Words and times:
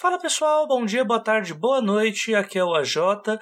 Fala 0.00 0.18
pessoal, 0.18 0.66
bom 0.66 0.86
dia, 0.86 1.04
boa 1.04 1.20
tarde, 1.20 1.52
boa 1.52 1.82
noite. 1.82 2.34
Aqui 2.34 2.58
é 2.58 2.64
o 2.64 2.74
AJ 2.74 2.96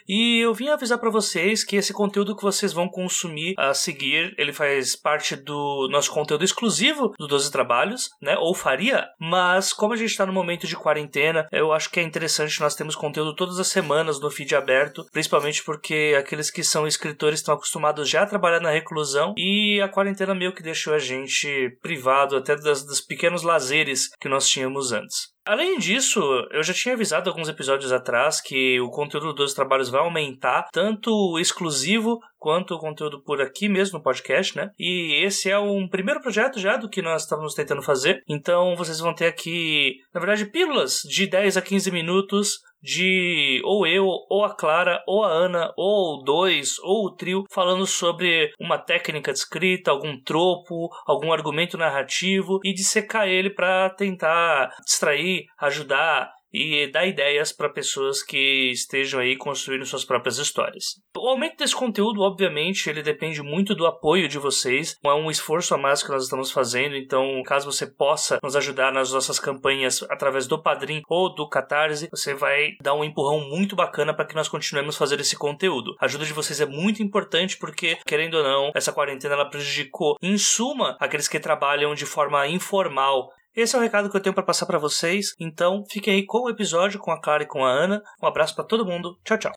e 0.08 0.40
eu 0.40 0.52
vim 0.52 0.66
avisar 0.66 0.98
para 0.98 1.08
vocês 1.08 1.62
que 1.62 1.76
esse 1.76 1.92
conteúdo 1.92 2.34
que 2.34 2.42
vocês 2.42 2.72
vão 2.72 2.88
consumir 2.88 3.54
a 3.56 3.72
seguir, 3.72 4.34
ele 4.36 4.52
faz 4.52 4.96
parte 4.96 5.36
do 5.36 5.86
nosso 5.88 6.10
conteúdo 6.10 6.44
exclusivo 6.44 7.14
do 7.16 7.28
12 7.28 7.52
Trabalhos, 7.52 8.10
né? 8.20 8.36
Ou 8.38 8.56
faria, 8.56 9.06
mas 9.20 9.72
como 9.72 9.92
a 9.92 9.96
gente 9.96 10.16
tá 10.16 10.26
no 10.26 10.32
momento 10.32 10.66
de 10.66 10.74
quarentena, 10.74 11.46
eu 11.52 11.72
acho 11.72 11.90
que 11.90 12.00
é 12.00 12.02
interessante 12.02 12.60
nós 12.60 12.74
temos 12.74 12.96
conteúdo 12.96 13.36
todas 13.36 13.60
as 13.60 13.68
semanas 13.68 14.18
no 14.18 14.28
feed 14.28 14.56
aberto, 14.56 15.06
principalmente 15.12 15.62
porque 15.62 16.16
aqueles 16.18 16.50
que 16.50 16.64
são 16.64 16.88
escritores 16.88 17.38
estão 17.38 17.54
acostumados 17.54 18.08
já 18.08 18.24
a 18.24 18.26
trabalhar 18.26 18.58
na 18.58 18.72
reclusão 18.72 19.32
e 19.38 19.80
a 19.80 19.86
quarentena 19.86 20.34
meio 20.34 20.52
que 20.52 20.64
deixou 20.64 20.92
a 20.92 20.98
gente 20.98 21.78
privado 21.80 22.36
até 22.36 22.56
das, 22.56 22.84
dos 22.84 23.00
pequenos 23.00 23.44
lazeres 23.44 24.08
que 24.20 24.28
nós 24.28 24.48
tínhamos 24.48 24.90
antes. 24.90 25.37
Além 25.48 25.78
disso, 25.78 26.20
eu 26.50 26.62
já 26.62 26.74
tinha 26.74 26.94
avisado 26.94 27.30
alguns 27.30 27.48
episódios 27.48 27.90
atrás 27.90 28.38
que 28.38 28.78
o 28.82 28.90
conteúdo 28.90 29.32
dos 29.32 29.54
trabalhos 29.54 29.88
vai 29.88 30.02
aumentar, 30.02 30.68
tanto 30.70 31.10
o 31.10 31.38
exclusivo 31.38 32.20
quanto 32.38 32.74
o 32.74 32.78
conteúdo 32.78 33.22
por 33.22 33.40
aqui 33.40 33.66
mesmo 33.66 33.96
no 33.96 34.04
podcast, 34.04 34.54
né? 34.54 34.70
E 34.78 35.24
esse 35.24 35.50
é 35.50 35.58
um 35.58 35.88
primeiro 35.88 36.20
projeto 36.20 36.60
já 36.60 36.76
do 36.76 36.86
que 36.86 37.00
nós 37.00 37.22
estamos 37.22 37.54
tentando 37.54 37.80
fazer. 37.80 38.22
Então 38.28 38.76
vocês 38.76 39.00
vão 39.00 39.14
ter 39.14 39.24
aqui, 39.24 39.96
na 40.12 40.20
verdade, 40.20 40.44
pílulas 40.44 41.00
de 41.08 41.26
10 41.26 41.56
a 41.56 41.62
15 41.62 41.90
minutos 41.92 42.60
de 42.82 43.60
ou 43.64 43.86
eu, 43.86 44.06
ou 44.06 44.44
a 44.44 44.54
Clara, 44.54 45.02
ou 45.06 45.24
a 45.24 45.28
Ana, 45.28 45.72
ou 45.76 46.22
dois, 46.22 46.78
ou 46.80 47.06
o 47.06 47.16
trio, 47.16 47.44
falando 47.50 47.86
sobre 47.86 48.50
uma 48.58 48.78
técnica 48.78 49.32
de 49.32 49.38
escrita, 49.38 49.90
algum 49.90 50.20
tropo, 50.22 50.88
algum 51.06 51.32
argumento 51.32 51.76
narrativo 51.76 52.60
e 52.64 52.72
dissecar 52.72 53.28
ele 53.28 53.50
para 53.50 53.90
tentar 53.90 54.70
distrair, 54.84 55.46
ajudar 55.58 56.37
e 56.52 56.90
dar 56.90 57.06
ideias 57.06 57.52
para 57.52 57.68
pessoas 57.68 58.22
que 58.22 58.70
estejam 58.70 59.20
aí 59.20 59.36
construindo 59.36 59.84
suas 59.84 60.04
próprias 60.04 60.38
histórias. 60.38 61.00
O 61.16 61.28
aumento 61.28 61.56
desse 61.56 61.74
conteúdo, 61.74 62.22
obviamente, 62.22 62.88
ele 62.88 63.02
depende 63.02 63.42
muito 63.42 63.74
do 63.74 63.86
apoio 63.86 64.28
de 64.28 64.38
vocês. 64.38 64.96
É 65.04 65.12
um 65.12 65.30
esforço 65.30 65.74
a 65.74 65.78
mais 65.78 66.02
que 66.02 66.10
nós 66.10 66.24
estamos 66.24 66.50
fazendo, 66.50 66.96
então, 66.96 67.42
caso 67.44 67.70
você 67.70 67.86
possa 67.86 68.38
nos 68.42 68.56
ajudar 68.56 68.92
nas 68.92 69.12
nossas 69.12 69.38
campanhas 69.38 70.02
através 70.04 70.46
do 70.46 70.62
Padrim 70.62 71.02
ou 71.08 71.34
do 71.34 71.48
Catarse, 71.48 72.08
você 72.10 72.34
vai 72.34 72.72
dar 72.82 72.94
um 72.94 73.04
empurrão 73.04 73.48
muito 73.48 73.76
bacana 73.76 74.14
para 74.14 74.24
que 74.24 74.34
nós 74.34 74.48
continuemos 74.48 74.96
fazendo 74.96 75.20
esse 75.20 75.36
conteúdo. 75.36 75.94
A 76.00 76.04
ajuda 76.04 76.24
de 76.24 76.32
vocês 76.32 76.60
é 76.60 76.66
muito 76.66 77.02
importante 77.02 77.56
porque, 77.58 77.98
querendo 78.06 78.38
ou 78.38 78.42
não, 78.42 78.70
essa 78.74 78.92
quarentena 78.92 79.34
ela 79.34 79.50
prejudicou, 79.50 80.16
em 80.22 80.36
suma, 80.38 80.96
aqueles 81.00 81.28
que 81.28 81.40
trabalham 81.40 81.94
de 81.94 82.06
forma 82.06 82.46
informal 82.46 83.30
esse 83.60 83.74
é 83.74 83.78
o 83.78 83.82
recado 83.82 84.08
que 84.08 84.16
eu 84.16 84.20
tenho 84.20 84.34
para 84.34 84.44
passar 84.44 84.66
para 84.66 84.78
vocês. 84.78 85.34
Então, 85.40 85.84
fiquem 85.90 86.14
aí 86.14 86.24
com 86.24 86.44
o 86.44 86.50
episódio 86.50 87.00
com 87.00 87.10
a 87.10 87.20
Clara 87.20 87.42
e 87.42 87.46
com 87.46 87.64
a 87.64 87.70
Ana. 87.70 88.00
Um 88.22 88.26
abraço 88.26 88.54
para 88.54 88.64
todo 88.64 88.86
mundo. 88.86 89.18
Tchau, 89.24 89.36
tchau. 89.36 89.52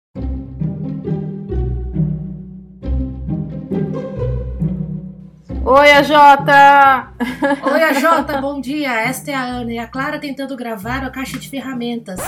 Oi, 5.64 5.92
AJ! 5.92 6.10
Oi, 7.72 7.84
AJ, 7.84 8.42
bom 8.42 8.60
dia. 8.60 8.92
Esta 9.02 9.30
é 9.30 9.36
a 9.36 9.44
Ana 9.44 9.72
e 9.72 9.78
a 9.78 9.88
Clara 9.88 10.20
tentando 10.20 10.58
gravar 10.58 11.04
a 11.04 11.12
caixa 11.12 11.38
de 11.38 11.48
ferramentas. 11.48 12.20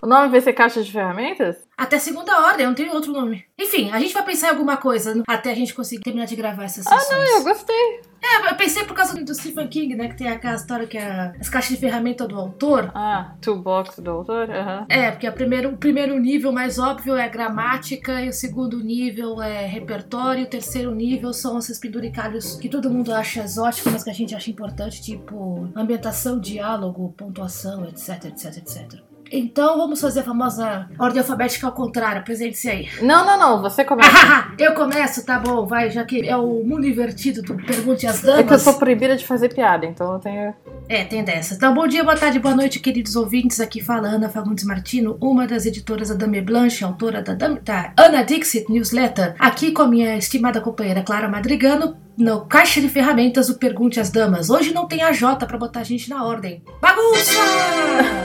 O 0.00 0.06
nome 0.06 0.28
vai 0.28 0.40
ser 0.40 0.52
caixa 0.52 0.84
de 0.84 0.92
ferramentas? 0.92 1.56
Até 1.76 1.98
segunda 1.98 2.46
ordem, 2.46 2.64
não 2.64 2.74
tem 2.74 2.88
outro 2.90 3.12
nome. 3.12 3.44
Enfim, 3.58 3.90
a 3.90 3.98
gente 3.98 4.14
vai 4.14 4.24
pensar 4.24 4.46
em 4.46 4.50
alguma 4.50 4.76
coisa 4.76 5.20
até 5.26 5.50
a 5.50 5.54
gente 5.54 5.74
conseguir 5.74 6.00
terminar 6.04 6.26
de 6.26 6.36
gravar 6.36 6.64
essas 6.64 6.84
sessões. 6.84 7.10
Ah, 7.10 7.16
não, 7.16 7.38
eu 7.38 7.42
gostei. 7.42 8.00
É, 8.22 8.50
eu 8.50 8.56
pensei 8.56 8.84
por 8.84 8.94
causa 8.94 9.22
do 9.22 9.34
Stephen 9.34 9.68
King, 9.68 9.94
né? 9.94 10.08
Que 10.08 10.16
tem 10.16 10.28
aquela 10.28 10.54
história 10.54 10.86
que 10.86 10.98
é 10.98 11.32
as 11.40 11.48
caixas 11.48 11.70
de 11.70 11.76
ferramenta 11.76 12.26
do 12.26 12.36
autor. 12.36 12.90
Ah, 12.94 13.34
toolbox 13.40 13.98
do 13.98 14.10
autor? 14.10 14.48
Uhum. 14.48 14.86
É, 14.88 15.10
porque 15.10 15.30
primeiro, 15.30 15.70
o 15.70 15.76
primeiro 15.76 16.18
nível 16.18 16.52
mais 16.52 16.78
óbvio 16.78 17.16
é 17.16 17.28
gramática, 17.28 18.20
e 18.20 18.28
o 18.28 18.32
segundo 18.32 18.78
nível 18.80 19.40
é 19.40 19.66
repertório, 19.66 20.40
e 20.40 20.44
o 20.44 20.48
terceiro 20.48 20.94
nível 20.94 21.32
são 21.32 21.58
esses 21.58 21.78
penduricalhos 21.78 22.56
que 22.56 22.68
todo 22.68 22.90
mundo 22.90 23.12
acha 23.12 23.42
exóticos, 23.42 23.92
mas 23.92 24.04
que 24.04 24.10
a 24.10 24.14
gente 24.14 24.34
acha 24.34 24.50
importante, 24.50 25.00
tipo 25.02 25.68
ambientação, 25.74 26.38
diálogo, 26.38 27.14
pontuação, 27.16 27.84
etc, 27.86 28.26
etc, 28.26 28.56
etc. 28.58 29.07
Então 29.30 29.76
vamos 29.76 30.00
fazer 30.00 30.20
a 30.20 30.24
famosa 30.24 30.88
ordem 30.98 31.20
alfabética 31.20 31.66
ao 31.66 31.72
contrário. 31.72 32.20
Apresente-se 32.20 32.68
aí. 32.68 32.88
Não, 33.00 33.24
não, 33.24 33.38
não. 33.38 33.62
Você 33.62 33.84
começa. 33.84 34.08
eu 34.58 34.74
começo, 34.74 35.24
tá 35.24 35.38
bom, 35.38 35.66
vai, 35.66 35.90
já 35.90 36.04
que 36.04 36.26
é 36.26 36.36
o 36.36 36.64
mundo 36.64 36.86
invertido 36.86 37.42
do 37.42 37.54
Pergunte 37.56 38.06
às 38.06 38.20
Damas. 38.20 38.40
É 38.40 38.42
que 38.44 38.52
eu 38.52 38.58
sou 38.58 38.74
proibida 38.74 39.16
de 39.16 39.26
fazer 39.26 39.52
piada, 39.52 39.86
então 39.86 40.14
eu 40.14 40.18
tenho. 40.18 40.54
É, 40.88 41.04
tem 41.04 41.22
dessa. 41.22 41.54
Então, 41.54 41.74
bom 41.74 41.86
dia, 41.86 42.02
boa 42.02 42.16
tarde, 42.16 42.38
boa 42.38 42.54
noite, 42.54 42.80
queridos 42.80 43.16
ouvintes. 43.16 43.60
Aqui 43.60 43.82
fala 43.82 44.08
Ana 44.08 44.28
Fagundes 44.28 44.64
Martino, 44.64 45.16
uma 45.20 45.46
das 45.46 45.66
editoras 45.66 46.08
da 46.08 46.14
Dame 46.14 46.40
Blanche, 46.40 46.84
autora 46.84 47.22
da, 47.22 47.34
Dame, 47.34 47.60
da 47.60 47.92
Ana 47.96 48.22
Dixit 48.22 48.70
Newsletter. 48.70 49.34
Aqui 49.38 49.72
com 49.72 49.82
a 49.82 49.88
minha 49.88 50.16
estimada 50.16 50.60
companheira 50.60 51.02
Clara 51.02 51.28
Madrigano, 51.28 51.96
no 52.18 52.44
Caixa 52.46 52.80
de 52.80 52.88
Ferramentas, 52.88 53.48
o 53.48 53.58
Pergunte 53.58 54.00
às 54.00 54.10
Damas. 54.10 54.50
Hoje 54.50 54.74
não 54.74 54.88
tem 54.88 55.02
a 55.04 55.12
J 55.12 55.46
pra 55.46 55.56
botar 55.56 55.80
a 55.80 55.84
gente 55.84 56.10
na 56.10 56.26
ordem. 56.26 56.64
Bagunça! 56.80 57.38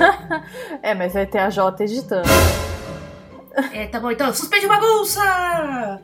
é, 0.81 0.95
mas 0.95 1.13
vai 1.13 1.27
ter 1.27 1.37
a 1.37 1.49
J 1.51 1.83
editando. 1.83 2.27
É, 3.71 3.85
tá 3.85 3.99
bom, 3.99 4.09
então, 4.09 4.33
suspende 4.33 4.65
bagunça! 4.65 6.01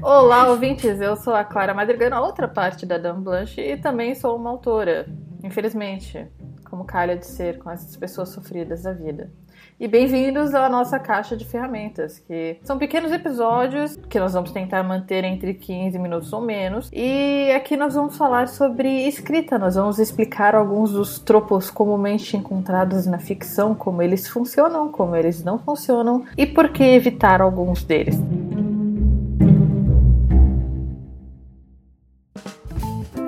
Olá, 0.00 0.48
ouvintes, 0.48 0.98
eu 1.02 1.16
sou 1.16 1.34
a 1.34 1.44
Clara 1.44 1.74
Madrigano, 1.74 2.16
a 2.16 2.20
outra 2.22 2.48
parte 2.48 2.86
da 2.86 2.96
Dame 2.96 3.22
Blanche, 3.22 3.60
e 3.60 3.76
também 3.76 4.14
sou 4.14 4.34
uma 4.34 4.48
autora, 4.48 5.06
infelizmente, 5.44 6.26
como 6.64 6.86
calha 6.86 7.14
de 7.14 7.26
ser 7.26 7.58
com 7.58 7.70
essas 7.70 7.94
pessoas 7.94 8.30
sofridas 8.30 8.84
da 8.84 8.94
vida. 8.94 9.30
E 9.78 9.88
bem-vindos 9.88 10.54
à 10.54 10.68
nossa 10.68 10.98
caixa 10.98 11.36
de 11.36 11.44
ferramentas, 11.44 12.18
que 12.18 12.58
são 12.62 12.76
pequenos 12.76 13.10
episódios 13.12 13.96
que 14.08 14.20
nós 14.20 14.34
vamos 14.34 14.52
tentar 14.52 14.82
manter 14.82 15.24
entre 15.24 15.54
15 15.54 15.98
minutos 15.98 16.32
ou 16.32 16.40
menos. 16.42 16.90
E 16.92 17.50
aqui 17.52 17.76
nós 17.76 17.94
vamos 17.94 18.16
falar 18.16 18.48
sobre 18.48 19.08
escrita, 19.08 19.58
nós 19.58 19.76
vamos 19.76 19.98
explicar 19.98 20.54
alguns 20.54 20.92
dos 20.92 21.18
tropos 21.18 21.70
comumente 21.70 22.36
encontrados 22.36 23.06
na 23.06 23.18
ficção, 23.18 23.74
como 23.74 24.02
eles 24.02 24.28
funcionam, 24.28 24.92
como 24.92 25.16
eles 25.16 25.42
não 25.42 25.58
funcionam 25.58 26.24
e 26.36 26.46
por 26.46 26.68
que 26.68 26.84
evitar 26.84 27.40
alguns 27.40 27.82
deles. 27.82 28.18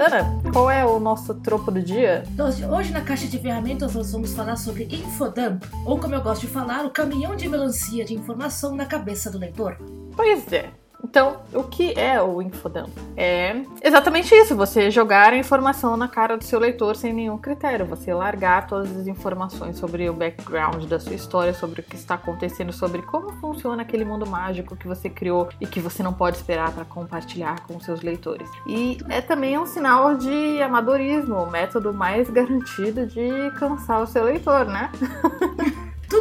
Ana, 0.02 0.42
qual 0.52 0.68
é 0.68 0.84
o 0.84 0.98
nosso 0.98 1.32
tropo 1.32 1.70
do 1.70 1.80
dia? 1.80 2.24
Então, 2.32 2.48
hoje 2.74 2.92
na 2.92 3.02
caixa 3.02 3.28
de 3.28 3.38
ferramentas 3.38 3.94
nós 3.94 4.10
vamos 4.10 4.34
falar 4.34 4.56
sobre 4.56 4.88
Infodump, 4.90 5.62
ou 5.86 5.96
como 5.96 6.12
eu 6.12 6.20
gosto 6.20 6.40
de 6.40 6.48
falar, 6.48 6.84
o 6.84 6.90
caminhão 6.90 7.36
de 7.36 7.48
melancia 7.48 8.04
de 8.04 8.12
informação 8.12 8.74
na 8.74 8.84
cabeça 8.84 9.30
do 9.30 9.38
leitor. 9.38 9.78
Pois 10.16 10.52
é. 10.52 10.70
Então, 11.04 11.40
o 11.52 11.64
que 11.64 11.98
é 11.98 12.22
o 12.22 12.40
infodump? 12.40 12.90
É 13.16 13.60
exatamente 13.82 14.34
isso, 14.34 14.56
você 14.56 14.90
jogar 14.90 15.32
a 15.32 15.36
informação 15.36 15.96
na 15.96 16.08
cara 16.08 16.36
do 16.36 16.44
seu 16.44 16.58
leitor 16.58 16.96
sem 16.96 17.12
nenhum 17.12 17.36
critério, 17.36 17.84
você 17.84 18.14
largar 18.14 18.66
todas 18.66 18.96
as 18.96 19.06
informações 19.06 19.76
sobre 19.76 20.08
o 20.08 20.12
background 20.12 20.84
da 20.84 21.00
sua 21.00 21.14
história, 21.14 21.52
sobre 21.52 21.80
o 21.80 21.82
que 21.82 21.96
está 21.96 22.14
acontecendo, 22.14 22.72
sobre 22.72 23.02
como 23.02 23.32
funciona 23.32 23.82
aquele 23.82 24.04
mundo 24.04 24.26
mágico 24.26 24.76
que 24.76 24.86
você 24.86 25.10
criou 25.10 25.48
e 25.60 25.66
que 25.66 25.80
você 25.80 26.02
não 26.02 26.12
pode 26.12 26.36
esperar 26.36 26.72
para 26.72 26.84
compartilhar 26.84 27.60
com 27.66 27.80
seus 27.80 28.00
leitores. 28.02 28.48
E 28.66 28.98
é 29.08 29.20
também 29.20 29.58
um 29.58 29.66
sinal 29.66 30.14
de 30.16 30.62
amadorismo, 30.62 31.36
o 31.36 31.50
método 31.50 31.92
mais 31.92 32.30
garantido 32.30 33.06
de 33.06 33.50
cansar 33.58 34.02
o 34.02 34.06
seu 34.06 34.24
leitor, 34.24 34.66
né? 34.66 34.90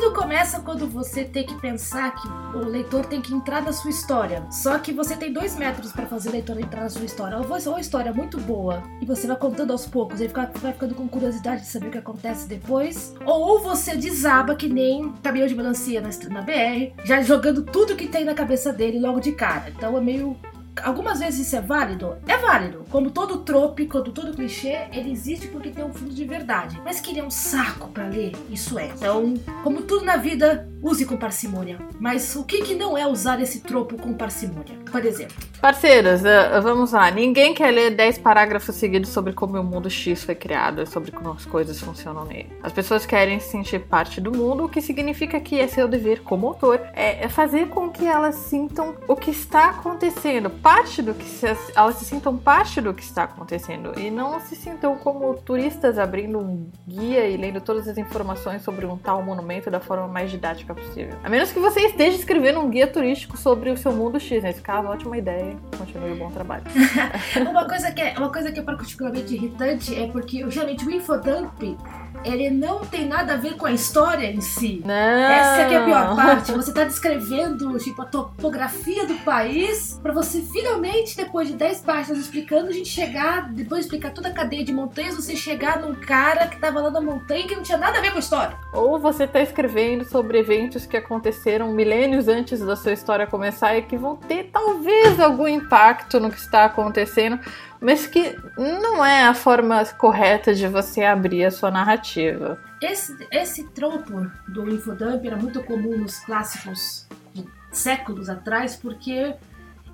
Tudo 0.02 0.16
começa 0.16 0.60
quando 0.62 0.88
você 0.88 1.24
tem 1.24 1.46
que 1.46 1.54
pensar 1.62 2.16
que 2.16 2.28
o 2.58 2.68
leitor 2.68 3.06
tem 3.06 3.22
que 3.22 3.36
entrar 3.36 3.62
na 3.62 3.72
sua 3.72 3.92
história. 3.92 4.44
Só 4.50 4.80
que 4.80 4.92
você 4.92 5.16
tem 5.16 5.32
dois 5.32 5.56
métodos 5.56 5.92
para 5.92 6.08
fazer 6.08 6.30
o 6.30 6.32
leitor 6.32 6.60
entrar 6.60 6.82
na 6.82 6.90
sua 6.90 7.06
história. 7.06 7.38
Ou 7.38 7.46
uma 7.46 7.80
história 7.80 8.12
muito 8.12 8.40
boa 8.40 8.82
e 9.00 9.06
você 9.06 9.28
vai 9.28 9.36
contando 9.36 9.70
aos 9.70 9.86
poucos, 9.86 10.20
ele 10.20 10.34
vai 10.34 10.74
ficando 10.74 10.96
com 10.96 11.08
curiosidade 11.08 11.62
de 11.62 11.68
saber 11.68 11.90
o 11.90 11.92
que 11.92 12.00
acontece 12.00 12.48
depois. 12.48 13.14
Ou 13.24 13.60
você 13.60 13.96
desaba 13.96 14.56
que 14.56 14.68
nem 14.68 15.14
caminhão 15.22 15.46
de 15.46 15.54
melancia 15.54 16.02
na, 16.02 16.10
na 16.30 16.42
BR, 16.42 16.96
já 17.06 17.22
jogando 17.22 17.62
tudo 17.62 17.96
que 17.96 18.08
tem 18.08 18.26
na 18.26 18.34
cabeça 18.34 18.74
dele 18.74 19.00
logo 19.00 19.20
de 19.20 19.34
cara. 19.34 19.70
Então 19.70 19.96
é 19.96 20.02
meio 20.02 20.36
Algumas 20.84 21.20
vezes 21.20 21.48
isso 21.48 21.56
é 21.56 21.62
válido? 21.62 22.16
É 22.28 22.38
válido. 22.38 22.86
Como 22.90 23.12
todo 23.12 23.40
trope, 23.40 23.86
como 23.86 24.12
todo 24.12 24.34
clichê, 24.34 24.88
ele 24.92 25.12
existe 25.12 25.48
porque 25.48 25.70
tem 25.70 25.84
um 25.84 25.94
fundo 25.94 26.14
de 26.14 26.26
verdade. 26.26 26.82
Mas 26.84 27.00
que 27.00 27.12
ele 27.12 27.20
é 27.20 27.24
um 27.24 27.30
saco 27.30 27.90
para 27.90 28.08
ler, 28.08 28.32
isso 28.50 28.80
é. 28.80 28.88
Então, 28.88 29.34
como 29.64 29.82
tudo 29.82 30.06
na 30.06 30.18
vida, 30.18 30.70
use 30.82 31.06
com 31.06 31.18
parcimônia. 31.18 31.78
Mas 32.00 32.36
o 32.36 32.44
que, 32.44 32.62
que 32.64 32.76
não 32.76 32.98
é 32.98 33.06
usar 33.06 33.42
esse 33.42 33.62
tropo 33.62 33.98
com 33.98 34.14
parcimônia? 34.14 34.78
Por 34.90 35.06
exemplo. 35.06 35.36
Parceiros, 35.62 36.22
uh, 36.22 36.62
vamos 36.62 36.92
lá. 36.94 37.12
Ninguém 37.12 37.54
quer 37.54 37.72
ler 37.72 37.92
10 37.92 38.18
parágrafos 38.20 38.76
seguidos 38.76 39.10
sobre 39.10 39.34
como 39.34 39.60
o 39.60 39.64
mundo 39.64 39.90
X 39.90 40.24
foi 40.24 40.36
criado 40.36 40.82
e 40.82 40.88
sobre 40.88 41.12
como 41.12 41.32
as 41.32 41.46
coisas 41.46 41.80
funcionam 41.80 42.26
nele. 42.26 42.52
As 42.64 42.74
pessoas 42.74 43.06
querem 43.06 43.40
se 43.40 43.50
sentir 43.50 43.80
parte 43.80 44.20
do 44.20 44.32
mundo, 44.32 44.66
o 44.66 44.70
que 44.70 44.82
significa 44.82 45.40
que 45.40 45.60
é 45.60 45.68
seu 45.68 45.88
dever 45.88 46.22
como 46.22 46.48
autor 46.48 46.82
é 46.94 47.28
fazer 47.30 47.68
com 47.68 47.90
que 47.90 48.06
elas 48.06 48.36
sintam 48.36 48.96
o 49.08 49.16
que 49.16 49.32
está 49.32 49.70
acontecendo 49.70 50.50
parte 50.62 51.02
do 51.02 51.14
que 51.14 51.26
se, 51.26 51.46
elas 51.76 51.96
se 51.96 52.06
sintam 52.06 52.38
parte 52.38 52.80
do 52.80 52.94
que 52.94 53.04
está 53.04 53.24
acontecendo 53.24 54.00
e 54.00 54.12
não 54.12 54.40
se 54.40 54.56
sintam 54.56 54.96
como 54.98 55.34
turistas 55.36 55.98
abrindo 55.98 56.40
um 56.40 56.70
guia 56.88 57.28
e 57.28 57.36
lendo 57.38 57.60
todas 57.60 57.88
as 57.88 57.98
informações 57.98 58.62
sobre 58.62 58.86
um 58.86 58.98
tal 58.98 59.24
monumento 59.24 59.72
da 59.72 59.80
forma 59.80 60.08
mais 60.08 60.30
didática 60.30 60.74
possível. 60.74 61.18
A 61.24 61.30
menos 61.30 61.52
que 61.52 61.60
você 61.60 61.82
esteja 61.82 62.18
escrevendo 62.18 62.60
um 62.60 62.70
guia 62.70 62.88
turístico 62.88 63.38
sobre 63.38 63.72
o 63.72 63.78
seu 63.78 63.92
mundo 63.92 64.20
X, 64.20 64.44
nesse 64.44 64.62
caso, 64.62 64.88
ótima 64.88 65.18
ideia. 65.18 65.58
Continue 65.78 66.12
o 66.12 66.16
bom 66.16 66.30
trabalho. 66.30 66.64
uma 67.50 67.68
coisa 67.68 67.92
que 67.92 68.02
é 68.02 68.14
uma 68.18 68.32
coisa 68.32 68.52
que 68.52 68.60
é 68.60 68.64
particularmente 68.64 69.34
irritante 69.34 69.96
é 70.00 70.08
porque 70.08 70.50
geralmente 70.50 70.86
o 70.86 70.92
infodump 70.92 71.78
ele 72.24 72.50
não 72.50 72.80
tem 72.80 73.06
nada 73.06 73.34
a 73.34 73.38
ver 73.38 73.56
com 73.56 73.66
a 73.66 73.72
história 73.72 74.32
em 74.32 74.42
si. 74.42 74.82
Não. 74.86 74.94
Essa 74.94 75.62
é, 75.62 75.74
é 75.74 75.78
a 75.78 75.86
pior 75.86 76.16
parte. 76.16 76.52
Você 76.52 76.74
tá 76.74 76.84
descrevendo, 76.84 77.78
tipo, 77.78 78.02
a 78.02 78.06
topografia 78.06 79.06
do 79.06 79.16
país 79.16 80.00
para 80.02 80.14
você 80.14 80.42
finalmente, 80.42 81.16
depois 81.16 81.48
de 81.48 81.56
10 81.56 81.82
páginas 81.82 82.20
explicando, 82.20 82.70
a 82.70 82.74
gente 82.74 82.90
chegar, 82.90 83.52
depois 83.52 83.82
de 83.82 83.86
explicar 83.88 84.12
toda 84.12 84.30
a 84.30 84.34
cadeia 84.34 84.64
de 84.64 84.74
montanhas, 84.74 85.16
você 85.16 85.36
chegar 85.36 85.80
num 85.80 85.96
cara 85.96 86.48
que 86.48 86.60
tava 86.60 86.82
lá 86.82 86.92
na 86.92 87.02
montanha 87.02 87.48
que 87.48 87.56
não 87.56 87.64
tinha 87.64 87.78
nada 87.78 87.98
a 87.98 88.02
ver 88.02 88.12
com 88.12 88.18
a 88.18 88.20
história. 88.20 88.58
Ou 88.74 89.00
você 89.00 89.28
tá 89.28 89.42
escrevendo 89.42 90.06
sobre 90.06 90.40
eventos 90.40 90.86
que 90.86 90.98
aconteceram 90.98 91.72
milênios 91.74 92.28
antes 92.28 92.60
da 92.60 92.76
sua 92.76 92.94
história 92.94 93.28
começar 93.28 93.78
e 93.78 93.82
que 93.82 93.98
vão 93.98 94.16
ter 94.16 94.50
talvez 94.52 95.20
algum 95.20 95.48
impacto 95.48 96.20
no 96.20 96.30
que 96.30 96.38
está 96.38 96.66
acontecendo 96.66 97.40
mas 97.82 98.06
que 98.06 98.38
não 98.58 99.04
é 99.04 99.24
a 99.24 99.34
forma 99.34 99.84
correta 99.98 100.54
de 100.54 100.68
você 100.68 101.04
abrir 101.04 101.46
a 101.46 101.52
sua 101.52 101.72
narrativa. 101.72 102.60
Esse, 102.80 103.28
esse 103.32 103.64
tropo 103.70 104.30
do 104.48 104.70
infodump 104.70 105.26
era 105.26 105.36
muito 105.36 105.64
comum 105.64 105.98
nos 105.98 106.20
clássicos 106.20 107.08
de 107.34 107.44
séculos 107.72 108.30
atrás, 108.30 108.76
porque 108.76 109.34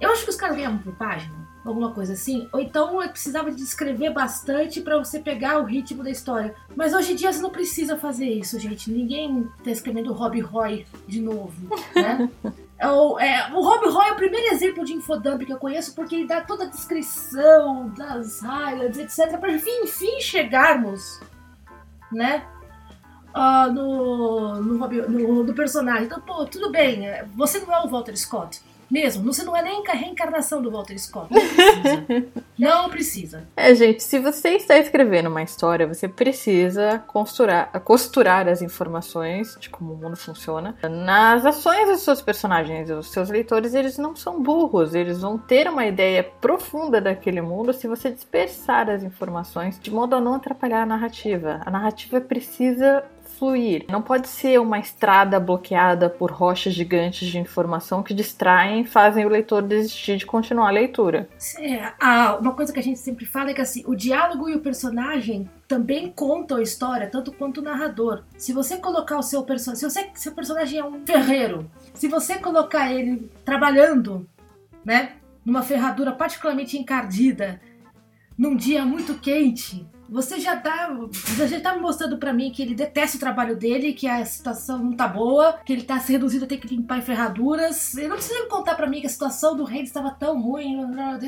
eu 0.02 0.12
acho 0.12 0.26
que 0.26 0.30
os 0.30 0.36
caras 0.36 0.58
ganhavam 0.58 0.80
por 0.80 0.96
página, 0.96 1.34
alguma 1.64 1.94
coisa 1.94 2.12
assim. 2.12 2.50
Ou 2.52 2.60
então 2.60 3.02
eu 3.02 3.10
precisava 3.10 3.50
de 3.50 3.64
escrever 3.64 4.12
bastante 4.12 4.82
para 4.82 4.98
você 4.98 5.20
pegar 5.20 5.60
o 5.60 5.64
ritmo 5.64 6.04
da 6.04 6.12
história. 6.12 6.54
Mas 6.76 6.94
hoje 6.94 7.14
em 7.14 7.16
dia 7.16 7.32
você 7.32 7.42
não 7.42 7.50
precisa 7.50 7.98
fazer 7.98 8.28
isso, 8.28 8.60
gente. 8.60 8.92
Ninguém 8.92 9.48
tá 9.64 9.72
escrevendo 9.72 10.12
Rob 10.12 10.40
Roy 10.42 10.86
de 11.08 11.22
novo, 11.22 11.74
né? 11.96 12.30
É 12.80 12.88
o, 12.88 13.20
é, 13.20 13.52
o 13.54 13.62
Rob 13.62 13.90
Roy 13.90 14.10
é 14.10 14.12
o 14.12 14.16
primeiro 14.16 14.54
exemplo 14.54 14.86
de 14.86 14.94
infodump 14.94 15.44
que 15.44 15.52
eu 15.52 15.58
conheço 15.58 15.96
porque 15.96 16.16
ele 16.16 16.28
dá 16.28 16.42
toda 16.42 16.66
a 16.66 16.70
descrição 16.70 17.90
das 17.90 18.40
Highlands, 18.42 19.00
etc. 19.00 19.40
Para 19.40 19.52
enfim 19.52 20.20
chegarmos, 20.20 21.20
né? 22.12 22.46
Uh, 23.36 23.72
no, 23.72 24.62
no, 24.62 24.88
no, 24.88 25.44
no 25.44 25.54
personagem. 25.54 26.06
Então, 26.06 26.22
pô, 26.22 26.46
tudo 26.46 26.72
bem, 26.72 27.08
é, 27.08 27.26
você 27.36 27.60
não 27.60 27.74
é 27.74 27.84
o 27.84 27.90
Walter 27.90 28.16
Scott. 28.16 28.62
Mesmo, 28.90 29.32
você 29.32 29.44
não 29.44 29.56
é 29.56 29.62
nem 29.62 29.84
a 29.88 29.94
reencarnação 29.94 30.62
do 30.62 30.72
Walter 30.72 30.98
Scott. 30.98 31.28
Não 31.32 31.42
precisa. 31.42 32.28
não 32.58 32.90
precisa. 32.90 33.48
É, 33.56 33.76
gente, 33.76 34.02
se 34.02 34.18
você 34.20 34.50
está 34.52 34.78
escrevendo 34.78 35.28
uma 35.28 35.44
história, 35.44 35.86
você 35.86 36.08
precisa 36.08 37.00
costurar, 37.08 37.70
costurar 37.82 38.48
as 38.48 38.62
informações 38.62 39.58
de 39.60 39.70
como 39.70 39.94
o 39.94 39.98
mundo 39.98 40.16
funciona 40.16 40.76
nas 40.90 41.46
ações 41.46 41.88
dos 41.88 42.02
seus 42.02 42.22
personagens. 42.22 42.90
Os 42.90 43.12
seus 43.12 43.30
leitores, 43.30 43.74
eles 43.74 43.98
não 43.98 44.16
são 44.16 44.42
burros, 44.42 44.96
eles 44.96 45.22
vão 45.22 45.38
ter 45.38 45.68
uma 45.68 45.86
ideia 45.86 46.24
profunda 46.24 47.02
daquele 47.02 47.42
mundo 47.42 47.74
se 47.74 47.88
você 47.88 48.10
dispersar 48.10 48.90
as 48.90 49.04
informações 49.04 49.80
de 49.80 49.92
modo 49.92 50.16
a 50.16 50.22
não 50.22 50.36
atrapalhar 50.36 50.84
a 50.84 50.86
narrativa. 50.86 51.62
A 51.66 51.72
narrativa 51.72 52.22
precisa 52.22 53.04
fluir. 53.38 53.86
Não 53.90 54.02
pode 54.02 54.28
ser 54.28 54.60
uma 54.60 54.80
estrada 54.80 55.40
bloqueada 55.40 56.10
por 56.10 56.32
rochas 56.32 56.74
gigantes 56.74 57.28
de 57.28 57.38
informação 57.38 58.04
que 58.04 58.14
distraem 58.14 58.82
e 58.82 58.86
fazem 58.86 59.26
o 59.26 59.30
leitor 59.30 59.62
desistir 59.62 60.18
de 60.18 60.26
continuar 60.26 60.68
a 60.68 60.72
leitura. 60.72 61.30
É, 61.60 61.94
uma 62.40 62.54
coisa 62.54 62.74
que 62.74 62.80
a 62.80 62.84
gente 62.84 63.00
sempre 63.00 63.26
fala 63.26 63.52
é 63.52 63.54
que 63.54 63.62
assim, 63.62 63.84
o 63.86 63.96
diálogo 63.96 64.50
e 64.50 64.56
o 64.56 64.60
personagem 64.60 65.50
também 65.68 66.12
contam 66.12 66.58
a 66.58 66.62
história, 66.62 67.10
tanto 67.10 67.32
quanto 67.32 67.60
o 67.60 67.64
narrador. 67.64 68.24
Se 68.38 68.54
você 68.54 68.78
colocar 68.78 69.18
o 69.18 69.24
seu 69.24 69.44
personagem, 69.44 69.90
se 69.90 69.90
você, 69.90 70.10
seu 70.16 70.32
personagem 70.32 70.80
é 70.80 70.86
um 70.86 71.06
ferreiro, 71.06 71.70
se 71.94 72.08
você 72.08 72.38
colocar 72.38 72.92
ele 72.92 73.30
trabalhando, 73.44 74.28
né, 74.84 75.14
numa 75.46 75.62
ferradura 75.62 76.12
particularmente 76.12 76.78
encardida, 76.78 77.60
num 78.38 78.56
dia 78.56 78.86
muito 78.86 79.16
quente, 79.16 79.86
você 80.10 80.40
já 80.40 80.56
tá, 80.56 80.90
você 81.12 81.48
já 81.48 81.60
tá 81.60 81.78
mostrando 81.78 82.18
para 82.18 82.34
mim 82.34 82.52
que 82.52 82.62
ele 82.62 82.76
detesta 82.76 83.18
o 83.18 83.20
trabalho 83.20 83.56
dele, 83.56 83.94
que 83.94 84.08
a 84.08 84.24
situação 84.26 84.80
não 84.80 84.94
tá 84.94 85.08
boa, 85.08 85.60
que 85.66 85.74
ele 85.74 85.84
tá 85.84 86.00
se 86.00 86.12
reduzido 86.12 86.46
a 86.46 86.48
ter 86.48 86.58
que 86.58 86.68
limpar 86.68 87.02
ferraduras. 87.02 87.96
Ele 87.96 88.08
não 88.08 88.16
precisa 88.16 88.42
me 88.42 88.48
contar 88.48 88.76
para 88.76 88.88
mim 88.88 89.02
que 89.02 89.08
a 89.08 89.10
situação 89.10 89.56
do 89.56 89.64
rei 89.64 89.84
estava 89.84 90.12
tão 90.12 90.42
ruim 90.42 90.78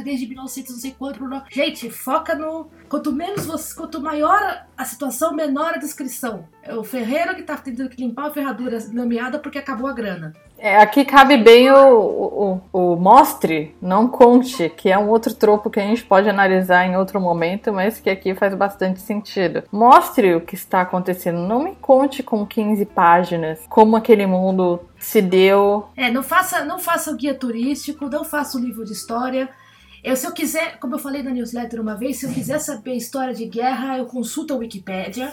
desde 0.03 0.27
1900 0.27 0.71
não 0.71 0.79
sei 0.79 0.91
quanto. 0.91 1.19
Gente, 1.51 1.89
foca 1.89 2.35
no 2.35 2.69
quanto 2.87 3.11
menos 3.11 3.45
você, 3.45 3.75
quanto 3.75 4.01
maior 4.01 4.65
a 4.77 4.85
situação, 4.85 5.33
menor 5.33 5.73
a 5.73 5.77
descrição. 5.77 6.47
É 6.63 6.73
o 6.73 6.83
ferreiro 6.83 7.35
que 7.35 7.43
tá 7.43 7.57
tendo 7.57 7.89
que 7.89 8.01
limpar 8.01 8.27
a 8.27 8.31
ferradura 8.31 8.79
lameada 8.93 9.39
porque 9.39 9.57
acabou 9.57 9.87
a 9.87 9.93
grana. 9.93 10.33
É, 10.59 10.77
aqui 10.77 11.05
cabe 11.05 11.37
bem 11.37 11.71
o, 11.71 12.61
o, 12.73 12.93
o, 12.93 12.95
mostre, 12.97 13.75
não 13.81 14.07
conte, 14.07 14.69
que 14.69 14.89
é 14.89 14.97
um 14.97 15.07
outro 15.07 15.33
tropo 15.33 15.69
que 15.69 15.79
a 15.79 15.83
gente 15.83 16.03
pode 16.03 16.29
analisar 16.29 16.85
em 16.85 16.97
outro 16.97 17.19
momento, 17.19 17.71
mas 17.71 17.99
que 17.99 18.09
aqui 18.09 18.35
faz 18.35 18.53
bastante 18.53 18.99
sentido. 18.99 19.63
Mostre 19.71 20.35
o 20.35 20.41
que 20.41 20.55
está 20.55 20.81
acontecendo, 20.81 21.39
não 21.39 21.63
me 21.63 21.75
conte 21.75 22.21
com 22.21 22.45
15 22.45 22.85
páginas 22.87 23.59
como 23.69 23.95
aquele 23.95 24.25
mundo 24.25 24.81
se 24.97 25.21
deu. 25.21 25.87
É, 25.95 26.11
não 26.11 26.21
faça, 26.21 26.65
não 26.65 26.77
faça 26.77 27.09
o 27.09 27.15
guia 27.15 27.33
turístico, 27.33 28.09
não 28.09 28.25
faça 28.25 28.57
o 28.57 28.61
livro 28.61 28.83
de 28.83 28.91
história. 28.91 29.49
Eu, 30.03 30.15
se 30.15 30.27
eu 30.27 30.33
quiser, 30.33 30.77
como 30.79 30.95
eu 30.95 30.99
falei 30.99 31.23
na 31.23 31.31
newsletter 31.31 31.81
uma 31.81 31.95
vez, 31.95 32.19
se 32.19 32.25
eu 32.25 32.33
quiser 32.33 32.59
saber 32.59 32.95
história 32.95 33.33
de 33.33 33.45
guerra, 33.45 33.97
eu 33.97 34.05
consulto 34.05 34.53
a 34.53 34.57
Wikipédia, 34.57 35.31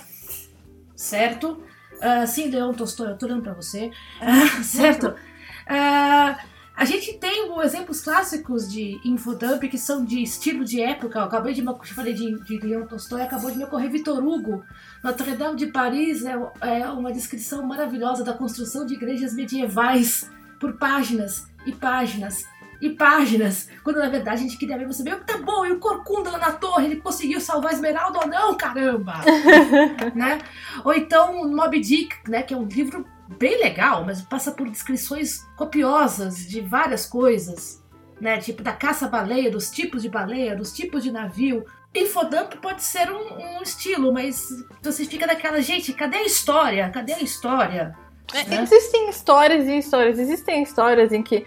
certo? 0.94 1.60
Uh, 1.96 2.26
sim, 2.26 2.50
Leon 2.50 2.72
Tolstói, 2.72 3.10
eu 3.10 3.16
tô 3.16 3.26
olhando 3.26 3.42
pra 3.42 3.54
você. 3.54 3.90
Uh, 4.20 4.62
certo? 4.64 5.08
Uh, 5.08 6.56
a 6.76 6.84
gente 6.84 7.14
tem 7.14 7.50
exemplos 7.62 8.02
clássicos 8.02 8.70
de 8.70 9.00
infodump 9.02 9.66
que 9.66 9.78
são 9.78 10.04
de 10.04 10.22
estilo 10.22 10.62
de 10.62 10.80
época. 10.82 11.18
Eu 11.18 11.24
acabei 11.24 11.54
de 11.54 11.64
eu 11.64 11.74
falei 11.86 12.12
de, 12.12 12.38
de 12.44 12.58
Leon 12.58 12.86
Tolstói, 12.86 13.22
acabou 13.22 13.50
de 13.50 13.56
me 13.56 13.64
ocorrer 13.64 13.90
Vitor 13.90 14.22
Hugo. 14.22 14.62
Notre 15.02 15.34
Dame 15.36 15.56
de 15.56 15.68
Paris 15.68 16.24
é, 16.24 16.36
é 16.60 16.88
uma 16.90 17.10
descrição 17.10 17.62
maravilhosa 17.66 18.22
da 18.22 18.34
construção 18.34 18.84
de 18.84 18.92
igrejas 18.92 19.32
medievais 19.32 20.30
por 20.60 20.74
páginas 20.74 21.46
e 21.64 21.72
páginas 21.72 22.44
e 22.80 22.90
páginas, 22.90 23.68
quando 23.82 23.98
na 23.98 24.08
verdade 24.08 24.40
a 24.40 24.42
gente 24.42 24.58
queria 24.58 24.78
ver 24.78 24.86
você 24.86 25.02
ver, 25.02 25.22
tá 25.24 25.38
bom, 25.38 25.64
e 25.64 25.72
o 25.72 25.78
Corcunda 25.78 26.30
lá 26.30 26.38
na 26.38 26.52
torre, 26.52 26.86
ele 26.86 26.96
conseguiu 26.96 27.40
salvar 27.40 27.72
a 27.72 27.74
Esmeralda 27.74 28.18
ou 28.20 28.26
não, 28.26 28.56
caramba! 28.56 29.20
né? 30.14 30.38
Ou 30.84 30.94
então 30.94 31.48
Moby 31.48 31.80
Dick, 31.80 32.16
né, 32.28 32.42
que 32.42 32.54
é 32.54 32.56
um 32.56 32.64
livro 32.64 33.06
bem 33.38 33.58
legal, 33.58 34.04
mas 34.04 34.22
passa 34.22 34.52
por 34.52 34.68
descrições 34.68 35.42
copiosas 35.56 36.46
de 36.46 36.60
várias 36.60 37.06
coisas, 37.06 37.82
né, 38.20 38.38
tipo 38.38 38.62
da 38.62 38.72
caça-baleia, 38.72 39.50
dos 39.50 39.70
tipos 39.70 40.02
de 40.02 40.08
baleia, 40.08 40.56
dos 40.56 40.72
tipos 40.72 41.02
de 41.02 41.10
navio. 41.10 41.64
Infodump 41.94 42.56
pode 42.60 42.82
ser 42.82 43.10
um, 43.10 43.58
um 43.58 43.62
estilo, 43.62 44.12
mas 44.12 44.48
você 44.82 45.04
fica 45.04 45.26
daquela, 45.26 45.60
gente, 45.62 45.92
cadê 45.94 46.18
a 46.18 46.24
história? 46.24 46.90
Cadê 46.90 47.14
a 47.14 47.22
história? 47.22 47.96
É, 48.34 48.44
né? 48.44 48.62
Existem 48.62 49.08
histórias 49.08 49.66
e 49.66 49.78
histórias. 49.78 50.18
Existem 50.18 50.62
histórias 50.62 51.12
em 51.12 51.22
que 51.22 51.46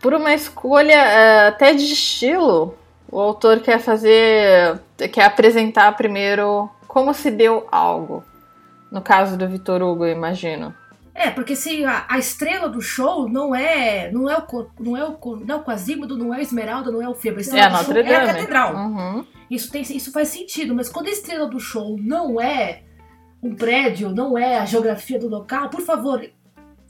por 0.00 0.14
uma 0.14 0.32
escolha 0.34 0.96
uh, 0.96 1.48
até 1.48 1.74
de 1.74 1.84
estilo, 1.84 2.76
o 3.10 3.20
autor 3.20 3.60
quer 3.60 3.78
fazer, 3.78 4.80
quer 5.12 5.24
apresentar 5.24 5.92
primeiro 5.96 6.68
como 6.86 7.12
se 7.14 7.30
deu 7.30 7.66
algo. 7.70 8.24
No 8.90 9.00
caso 9.00 9.36
do 9.36 9.48
Vitor 9.48 9.82
Hugo, 9.82 10.06
eu 10.06 10.12
imagino. 10.12 10.74
É, 11.14 11.30
porque 11.30 11.56
se 11.56 11.82
a, 11.84 12.04
a, 12.08 12.18
estrela 12.18 12.68
do 12.68 12.80
show 12.82 13.26
não 13.26 13.54
é 13.54 14.10
não 14.12 14.28
é 14.28 14.36
o 14.36 14.66
não 14.78 14.96
é 14.96 15.04
o 15.04 15.36
não 15.36 15.54
é 15.54 15.58
o 15.58 15.64
Quasímodo, 15.64 16.16
não 16.16 16.34
é 16.34 16.38
o 16.38 16.42
Esmeralda, 16.42 16.92
não 16.92 17.00
é 17.00 17.08
o 17.08 17.14
Febo, 17.14 17.38
a 17.38 17.40
é, 17.40 17.44
show 17.44 17.96
é 17.96 18.16
a 18.16 18.26
catedral. 18.26 18.76
Uhum. 18.76 19.24
Isso 19.50 19.72
tem 19.72 19.80
isso 19.80 20.12
faz 20.12 20.28
sentido, 20.28 20.74
mas 20.74 20.90
quando 20.90 21.06
a 21.06 21.10
estrela 21.10 21.48
do 21.48 21.58
show 21.58 21.96
não 21.98 22.38
é 22.38 22.82
um 23.42 23.54
prédio, 23.54 24.10
não 24.10 24.36
é 24.36 24.58
a 24.58 24.66
geografia 24.66 25.18
do 25.18 25.28
local, 25.28 25.70
por 25.70 25.80
favor, 25.80 26.22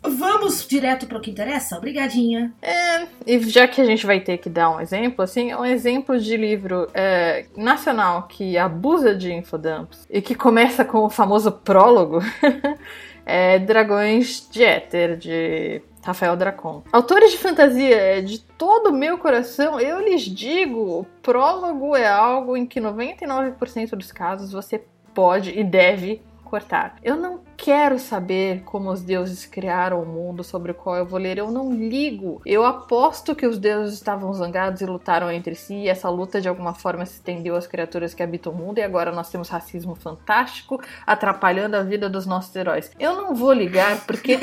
Vamos 0.08 0.66
direto 0.66 1.06
para 1.06 1.18
o 1.18 1.20
que 1.20 1.30
interessa? 1.30 1.76
Obrigadinha. 1.76 2.52
É, 2.62 3.06
e 3.26 3.38
já 3.48 3.66
que 3.66 3.80
a 3.80 3.84
gente 3.84 4.06
vai 4.06 4.20
ter 4.20 4.38
que 4.38 4.48
dar 4.48 4.70
um 4.70 4.80
exemplo, 4.80 5.22
assim, 5.22 5.54
um 5.54 5.64
exemplo 5.64 6.18
de 6.18 6.36
livro 6.36 6.88
é, 6.94 7.46
nacional 7.56 8.24
que 8.24 8.56
abusa 8.56 9.14
de 9.14 9.32
infodumps 9.32 10.06
e 10.10 10.20
que 10.20 10.34
começa 10.34 10.84
com 10.84 11.04
o 11.04 11.10
famoso 11.10 11.50
prólogo 11.52 12.20
é 13.26 13.58
Dragões 13.58 14.48
de 14.50 14.62
Éter, 14.62 15.16
de 15.16 15.82
Rafael 16.04 16.36
Dracon. 16.36 16.84
Autores 16.92 17.32
de 17.32 17.38
fantasia, 17.38 17.96
é, 17.96 18.20
de 18.20 18.38
todo 18.38 18.90
o 18.90 18.92
meu 18.92 19.18
coração, 19.18 19.80
eu 19.80 20.00
lhes 20.00 20.22
digo, 20.22 21.00
o 21.00 21.06
prólogo 21.20 21.96
é 21.96 22.06
algo 22.06 22.56
em 22.56 22.64
que 22.64 22.80
99% 22.80 23.90
dos 23.96 24.12
casos 24.12 24.52
você 24.52 24.84
pode 25.12 25.58
e 25.58 25.64
deve 25.64 26.22
cortar. 26.56 26.96
Eu 27.02 27.16
não 27.16 27.40
quero 27.54 27.98
saber 27.98 28.62
como 28.64 28.90
os 28.90 29.02
deuses 29.02 29.44
criaram 29.44 30.02
o 30.02 30.06
mundo 30.06 30.42
sobre 30.42 30.72
o 30.72 30.74
qual 30.74 30.96
eu 30.96 31.04
vou 31.04 31.18
ler. 31.18 31.36
Eu 31.36 31.50
não 31.50 31.70
ligo. 31.70 32.40
Eu 32.46 32.64
aposto 32.64 33.34
que 33.34 33.46
os 33.46 33.58
deuses 33.58 33.94
estavam 33.94 34.32
zangados 34.32 34.80
e 34.80 34.86
lutaram 34.86 35.30
entre 35.30 35.54
si. 35.54 35.74
E 35.74 35.88
essa 35.88 36.08
luta 36.08 36.40
de 36.40 36.48
alguma 36.48 36.72
forma 36.72 37.04
se 37.04 37.14
estendeu 37.14 37.54
às 37.56 37.66
criaturas 37.66 38.14
que 38.14 38.22
habitam 38.22 38.52
o 38.52 38.56
mundo. 38.56 38.78
E 38.78 38.82
agora 38.82 39.12
nós 39.12 39.30
temos 39.30 39.50
racismo 39.50 39.94
fantástico 39.94 40.80
atrapalhando 41.06 41.76
a 41.76 41.82
vida 41.82 42.08
dos 42.08 42.24
nossos 42.24 42.56
heróis. 42.56 42.90
Eu 42.98 43.14
não 43.14 43.34
vou 43.34 43.52
ligar 43.52 44.06
porque 44.06 44.38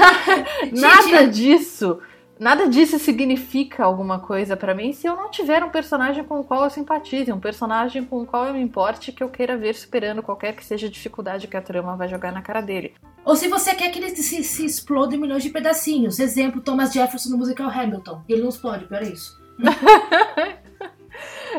nada 0.72 1.26
disso 1.28 2.00
Nada 2.38 2.68
disso 2.68 2.98
significa 2.98 3.84
alguma 3.84 4.18
coisa 4.18 4.56
para 4.56 4.74
mim 4.74 4.92
se 4.92 5.06
eu 5.06 5.14
não 5.14 5.30
tiver 5.30 5.62
um 5.62 5.70
personagem 5.70 6.24
com 6.24 6.40
o 6.40 6.44
qual 6.44 6.64
eu 6.64 6.70
simpatize, 6.70 7.32
um 7.32 7.38
personagem 7.38 8.04
com 8.04 8.22
o 8.22 8.26
qual 8.26 8.46
eu 8.46 8.54
me 8.54 8.60
importe 8.60 9.12
que 9.12 9.22
eu 9.22 9.28
queira 9.28 9.56
ver 9.56 9.74
superando 9.74 10.22
qualquer 10.22 10.54
que 10.54 10.64
seja 10.64 10.86
a 10.88 10.90
dificuldade 10.90 11.46
que 11.46 11.56
a 11.56 11.62
trama 11.62 11.96
vai 11.96 12.08
jogar 12.08 12.32
na 12.32 12.42
cara 12.42 12.60
dele. 12.60 12.94
Ou 13.24 13.36
se 13.36 13.48
você 13.48 13.74
quer 13.74 13.90
que 13.90 13.98
ele 13.98 14.10
se, 14.16 14.42
se 14.42 14.66
exploda 14.66 15.14
em 15.14 15.18
milhões 15.18 15.42
de 15.42 15.50
pedacinhos. 15.50 16.18
Exemplo, 16.18 16.60
Thomas 16.60 16.92
Jefferson 16.92 17.30
no 17.30 17.38
musical 17.38 17.70
Hamilton. 17.70 18.22
Ele 18.28 18.42
não 18.42 18.48
explode, 18.48 18.86
pior 18.86 19.02
é 19.02 19.08
isso. 19.08 19.40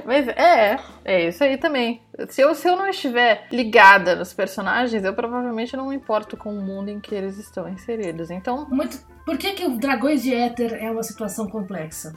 Mas 0.06 0.28
é, 0.28 0.78
é 1.04 1.28
isso 1.28 1.44
aí 1.44 1.58
também. 1.58 2.02
Se 2.30 2.42
eu, 2.42 2.54
se 2.54 2.68
eu 2.68 2.76
não 2.76 2.88
estiver 2.88 3.48
ligada 3.52 4.16
nos 4.16 4.34
personagens, 4.34 5.04
eu 5.04 5.14
provavelmente 5.14 5.76
não 5.76 5.90
me 5.90 5.96
importo 5.96 6.38
com 6.38 6.56
o 6.56 6.62
mundo 6.62 6.90
em 6.90 7.00
que 7.00 7.16
eles 7.16 7.38
estão 7.38 7.68
inseridos. 7.68 8.30
Então. 8.30 8.68
Muito... 8.70 9.00
Por 9.26 9.38
que, 9.38 9.54
que 9.54 9.66
o 9.66 9.78
Dragões 9.78 10.22
de 10.22 10.34
Éter 10.34 10.74
é 10.76 10.92
uma 10.92 11.02
situação 11.02 11.50
complexa? 11.50 12.14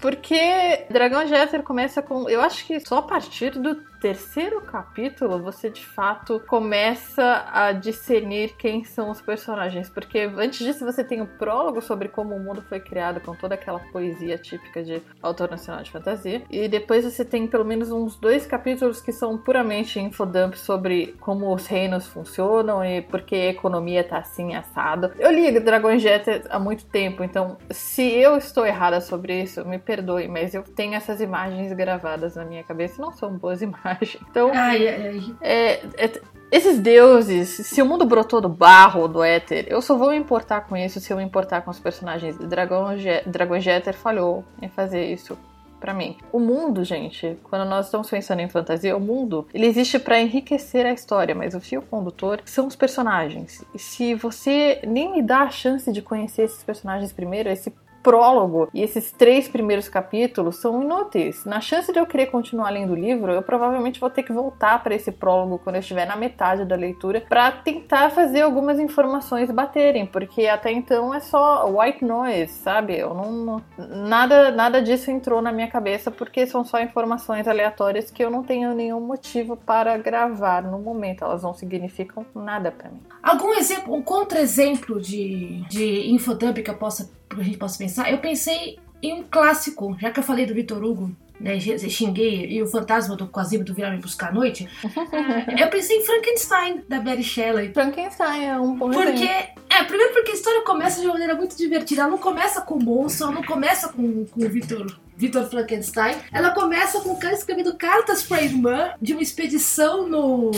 Porque 0.00 0.84
Dragão 0.90 1.24
de 1.24 1.32
Éter 1.32 1.62
começa 1.62 2.02
com. 2.02 2.28
Eu 2.28 2.40
acho 2.40 2.66
que 2.66 2.80
só 2.80 2.98
a 2.98 3.02
partir 3.02 3.50
do 3.50 3.80
terceiro 4.02 4.60
capítulo 4.62 5.38
você 5.38 5.70
de 5.70 5.86
fato 5.86 6.42
começa 6.48 7.46
a 7.52 7.70
discernir 7.70 8.56
quem 8.58 8.82
são 8.82 9.10
os 9.10 9.20
personagens. 9.20 9.88
Porque 9.88 10.28
antes 10.36 10.58
disso 10.58 10.84
você 10.84 11.04
tem 11.04 11.20
o 11.20 11.24
um 11.24 11.26
prólogo 11.38 11.80
sobre 11.80 12.08
como 12.08 12.34
o 12.34 12.40
mundo 12.40 12.60
foi 12.62 12.80
criado, 12.80 13.20
com 13.20 13.32
toda 13.32 13.54
aquela 13.54 13.78
poesia 13.78 14.36
típica 14.36 14.82
de 14.82 15.00
autor 15.22 15.48
nacional 15.48 15.84
de 15.84 15.92
fantasia. 15.92 16.42
E 16.50 16.66
depois 16.66 17.04
você 17.04 17.24
tem 17.24 17.46
pelo 17.46 17.64
menos 17.64 17.92
uns 17.92 18.16
dois 18.16 18.44
capítulos 18.44 19.00
que 19.00 19.12
são 19.12 19.38
puramente 19.38 20.00
infodump 20.00 20.56
sobre 20.56 21.14
como 21.20 21.54
os 21.54 21.68
reinos 21.68 22.08
funcionam 22.08 22.84
e 22.84 23.02
por 23.02 23.22
que 23.22 23.36
a 23.36 23.50
economia 23.50 24.02
tá 24.02 24.18
assim 24.18 24.56
assada. 24.56 25.14
Eu 25.16 25.30
li 25.30 25.52
de 25.52 26.08
Éter 26.08 26.42
há 26.50 26.58
muito 26.58 26.86
tempo, 26.86 27.22
então 27.22 27.56
se 27.70 28.02
eu 28.02 28.36
estou 28.36 28.66
errada 28.66 29.00
sobre 29.00 29.42
isso, 29.42 29.64
me 29.64 29.78
perdoe, 29.78 30.26
mas 30.26 30.54
eu 30.54 30.64
tenho 30.64 30.94
essas 30.94 31.20
imagens 31.20 31.72
gravadas 31.72 32.34
na 32.34 32.44
minha 32.44 32.64
cabeça, 32.64 33.00
não 33.00 33.12
são 33.12 33.38
boas 33.38 33.62
imagens 33.62 33.91
personagem. 33.94 34.28
Então, 34.30 34.50
ai, 34.54 34.88
ai. 34.88 35.34
É, 35.40 35.72
é, 35.96 36.20
esses 36.50 36.78
deuses, 36.78 37.48
se 37.48 37.80
o 37.80 37.86
mundo 37.86 38.04
brotou 38.04 38.38
do 38.38 38.48
barro, 38.48 39.08
do 39.08 39.22
éter, 39.22 39.64
eu 39.68 39.80
só 39.80 39.96
vou 39.96 40.10
me 40.10 40.16
importar 40.16 40.62
com 40.62 40.76
isso 40.76 41.00
se 41.00 41.10
eu 41.10 41.16
me 41.16 41.22
importar 41.22 41.62
com 41.62 41.70
os 41.70 41.80
personagens. 41.80 42.36
Dragão, 42.36 42.88
Dragão 43.26 43.58
Jeter 43.58 43.94
falhou 43.94 44.44
em 44.60 44.68
fazer 44.68 45.06
isso 45.06 45.38
para 45.82 45.92
mim. 45.92 46.16
O 46.30 46.38
mundo, 46.38 46.84
gente, 46.84 47.36
quando 47.42 47.68
nós 47.68 47.86
estamos 47.86 48.08
pensando 48.08 48.40
em 48.40 48.48
fantasia, 48.48 48.96
o 48.96 49.00
mundo, 49.00 49.48
ele 49.52 49.66
existe 49.66 49.98
para 49.98 50.20
enriquecer 50.20 50.86
a 50.86 50.92
história, 50.92 51.34
mas 51.34 51.54
o 51.54 51.60
fio 51.60 51.82
condutor 51.82 52.40
são 52.44 52.68
os 52.68 52.76
personagens. 52.76 53.64
E 53.74 53.78
se 53.80 54.14
você 54.14 54.80
nem 54.86 55.10
me 55.10 55.22
dá 55.22 55.40
a 55.40 55.50
chance 55.50 55.90
de 55.90 56.00
conhecer 56.00 56.42
esses 56.42 56.62
personagens 56.62 57.12
primeiro, 57.12 57.48
esse 57.48 57.72
prólogo 58.02 58.68
e 58.74 58.82
esses 58.82 59.12
três 59.12 59.48
primeiros 59.48 59.88
capítulos 59.88 60.56
são 60.56 60.82
inúteis. 60.82 61.44
Na 61.44 61.60
chance 61.60 61.92
de 61.92 61.98
eu 61.98 62.06
querer 62.06 62.26
continuar 62.26 62.70
lendo 62.70 62.92
o 62.92 62.96
livro, 62.96 63.32
eu 63.32 63.42
provavelmente 63.42 64.00
vou 64.00 64.10
ter 64.10 64.22
que 64.22 64.32
voltar 64.32 64.82
para 64.82 64.94
esse 64.94 65.12
prólogo 65.12 65.58
quando 65.58 65.76
eu 65.76 65.80
estiver 65.80 66.06
na 66.06 66.16
metade 66.16 66.64
da 66.64 66.76
leitura 66.76 67.22
para 67.28 67.50
tentar 67.52 68.10
fazer 68.10 68.42
algumas 68.42 68.78
informações 68.78 69.50
baterem, 69.50 70.06
porque 70.06 70.46
até 70.46 70.72
então 70.72 71.14
é 71.14 71.20
só 71.20 71.68
white 71.70 72.04
noise, 72.04 72.52
sabe? 72.52 72.98
Eu 72.98 73.14
não 73.14 73.62
nada 73.78 74.50
nada 74.50 74.82
disso 74.82 75.10
entrou 75.10 75.40
na 75.40 75.52
minha 75.52 75.68
cabeça 75.68 76.10
porque 76.10 76.46
são 76.46 76.64
só 76.64 76.80
informações 76.80 77.46
aleatórias 77.46 78.10
que 78.10 78.24
eu 78.24 78.30
não 78.30 78.42
tenho 78.42 78.74
nenhum 78.74 79.00
motivo 79.00 79.56
para 79.56 79.96
gravar 79.96 80.62
no 80.62 80.78
momento. 80.78 81.24
Elas 81.24 81.42
não 81.42 81.54
significam 81.54 82.24
nada 82.34 82.70
para 82.70 82.90
mim. 82.90 83.00
Algum 83.22 83.54
exemplo, 83.54 83.94
um 83.94 84.02
contra-exemplo 84.02 85.00
de 85.00 85.62
de 85.68 86.10
infodump 86.10 86.62
que 86.62 86.70
eu 86.70 86.76
possa 86.76 87.10
que 87.36 87.42
a 87.42 87.44
gente 87.44 87.58
possa 87.58 87.78
pensar, 87.78 88.10
eu 88.10 88.18
pensei 88.18 88.78
em 89.02 89.12
um 89.14 89.22
clássico, 89.22 89.96
já 90.00 90.10
que 90.10 90.20
eu 90.20 90.24
falei 90.24 90.46
do 90.46 90.54
Vitor 90.54 90.82
Hugo, 90.82 91.14
né, 91.40 91.58
xinguei, 91.58 92.46
e 92.46 92.62
o 92.62 92.66
fantasma 92.68 93.16
do 93.16 93.26
Quasimodo 93.26 93.74
virar 93.74 93.90
me 93.90 93.98
buscar 93.98 94.28
à 94.28 94.32
noite, 94.32 94.68
eu 95.58 95.68
pensei 95.68 95.98
em 95.98 96.04
Frankenstein, 96.04 96.82
da 96.88 97.00
Mary 97.00 97.24
Shelley. 97.24 97.72
Frankenstein 97.72 98.44
é 98.44 98.58
um 98.58 98.76
bom 98.76 98.90
Porque, 98.90 99.24
é, 99.24 99.84
primeiro 99.84 100.12
porque 100.12 100.30
a 100.30 100.34
história 100.34 100.62
começa 100.62 101.00
de 101.00 101.06
uma 101.06 101.14
maneira 101.14 101.34
muito 101.34 101.56
divertida, 101.56 102.02
ela 102.02 102.10
não 102.10 102.18
começa 102.18 102.60
com 102.60 102.76
o 102.76 102.82
monstro, 102.82 103.26
ela 103.26 103.34
não 103.34 103.42
começa 103.42 103.88
com, 103.88 104.24
com 104.24 104.40
o 104.40 104.48
Vitor 104.48 104.96
Victor 105.22 105.48
Frankenstein. 105.48 106.16
Ela 106.32 106.50
começa 106.50 107.00
com 107.00 107.10
o 107.10 107.16
cara 107.16 107.32
escrevendo 107.32 107.76
cartas 107.76 108.24
pra 108.24 108.42
irmã 108.42 108.90
de 109.00 109.12
uma 109.12 109.22
expedição 109.22 110.08
no, 110.08 110.50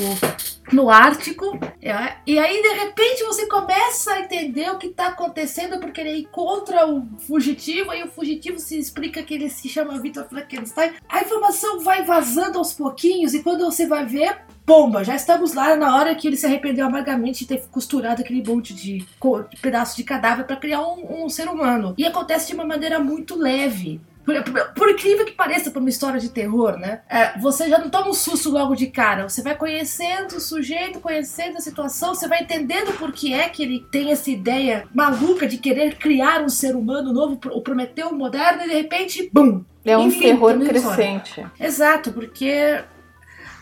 no 0.73 0.89
Ártico. 0.89 1.59
É, 1.83 2.15
e 2.27 2.39
aí, 2.39 2.63
de 2.63 2.69
repente, 2.69 3.23
você 3.25 3.47
começa 3.47 4.15
a 4.15 4.21
entender 4.21 4.71
o 4.71 4.79
que 4.79 4.89
tá 4.89 5.09
acontecendo 5.09 5.79
porque 5.79 6.01
ele 6.01 6.21
encontra 6.21 6.89
o 6.89 7.07
fugitivo 7.19 7.93
e 7.93 8.05
o 8.05 8.09
fugitivo 8.09 8.59
se 8.59 8.79
explica 8.79 9.23
que 9.23 9.35
ele 9.35 9.51
se 9.51 9.69
chama 9.69 10.01
Victor 10.01 10.27
Frankenstein. 10.31 10.95
A 11.11 11.21
informação 11.21 11.81
vai 11.81 12.03
vazando 12.03 12.57
aos 12.57 12.73
pouquinhos 12.73 13.35
e 13.35 13.43
quando 13.43 13.67
você 13.67 13.87
vai 13.87 14.07
ver, 14.07 14.39
Pomba, 14.65 15.05
já 15.05 15.15
estamos 15.15 15.53
lá 15.53 15.77
na 15.77 15.95
hora 15.95 16.15
que 16.15 16.27
ele 16.27 16.39
se 16.39 16.47
arrependeu 16.47 16.87
amargamente 16.87 17.41
de 17.41 17.49
ter 17.49 17.67
costurado 17.71 18.23
aquele 18.23 18.43
monte 18.43 18.73
de, 18.73 19.01
de 19.01 19.61
pedaço 19.61 19.95
de 19.95 20.05
cadáver 20.05 20.47
para 20.47 20.57
criar 20.57 20.81
um, 20.81 21.25
um 21.25 21.29
ser 21.29 21.49
humano. 21.49 21.95
E 21.99 22.07
acontece 22.07 22.47
de 22.47 22.55
uma 22.55 22.65
maneira 22.65 22.99
muito 22.99 23.37
leve. 23.37 24.01
Por, 24.25 24.43
por, 24.43 24.73
por, 24.75 24.91
incrível 24.91 25.27
que 25.27 25.33
pareça, 25.33 25.71
por 25.71 25.81
uma 25.81 25.89
história 25.89 26.19
de 26.19 26.31
terror, 26.31 26.79
né? 26.79 27.03
É, 27.09 27.39
você 27.39 27.69
já 27.69 27.79
não 27.79 27.91
toma 27.91 28.09
um 28.09 28.15
susto 28.15 28.51
logo 28.51 28.75
de 28.75 28.87
cara. 28.87 29.29
Você 29.29 29.43
vai 29.43 29.55
conhecendo 29.55 30.37
o 30.37 30.41
sujeito, 30.41 31.01
conhecendo 31.01 31.59
a 31.59 31.61
situação, 31.61 32.15
você 32.15 32.27
vai 32.27 32.43
entendendo 32.43 32.97
por 32.99 33.13
que 33.13 33.35
é 33.35 33.49
que 33.49 33.63
ele 33.63 33.87
tem 33.91 34.11
essa 34.11 34.31
ideia 34.31 34.89
maluca 34.95 35.47
de 35.47 35.59
querer 35.59 35.97
criar 35.97 36.43
um 36.43 36.49
ser 36.49 36.75
humano 36.75 37.13
novo, 37.13 37.39
o 37.53 37.61
Prometeu 37.61 38.13
moderno, 38.15 38.63
e 38.63 38.69
de 38.69 38.75
repente, 38.75 39.31
bum! 39.33 39.63
É 39.85 39.99
um 39.99 40.11
terror 40.11 40.59
crescente. 40.61 41.47
Exato, 41.61 42.11
porque 42.13 42.83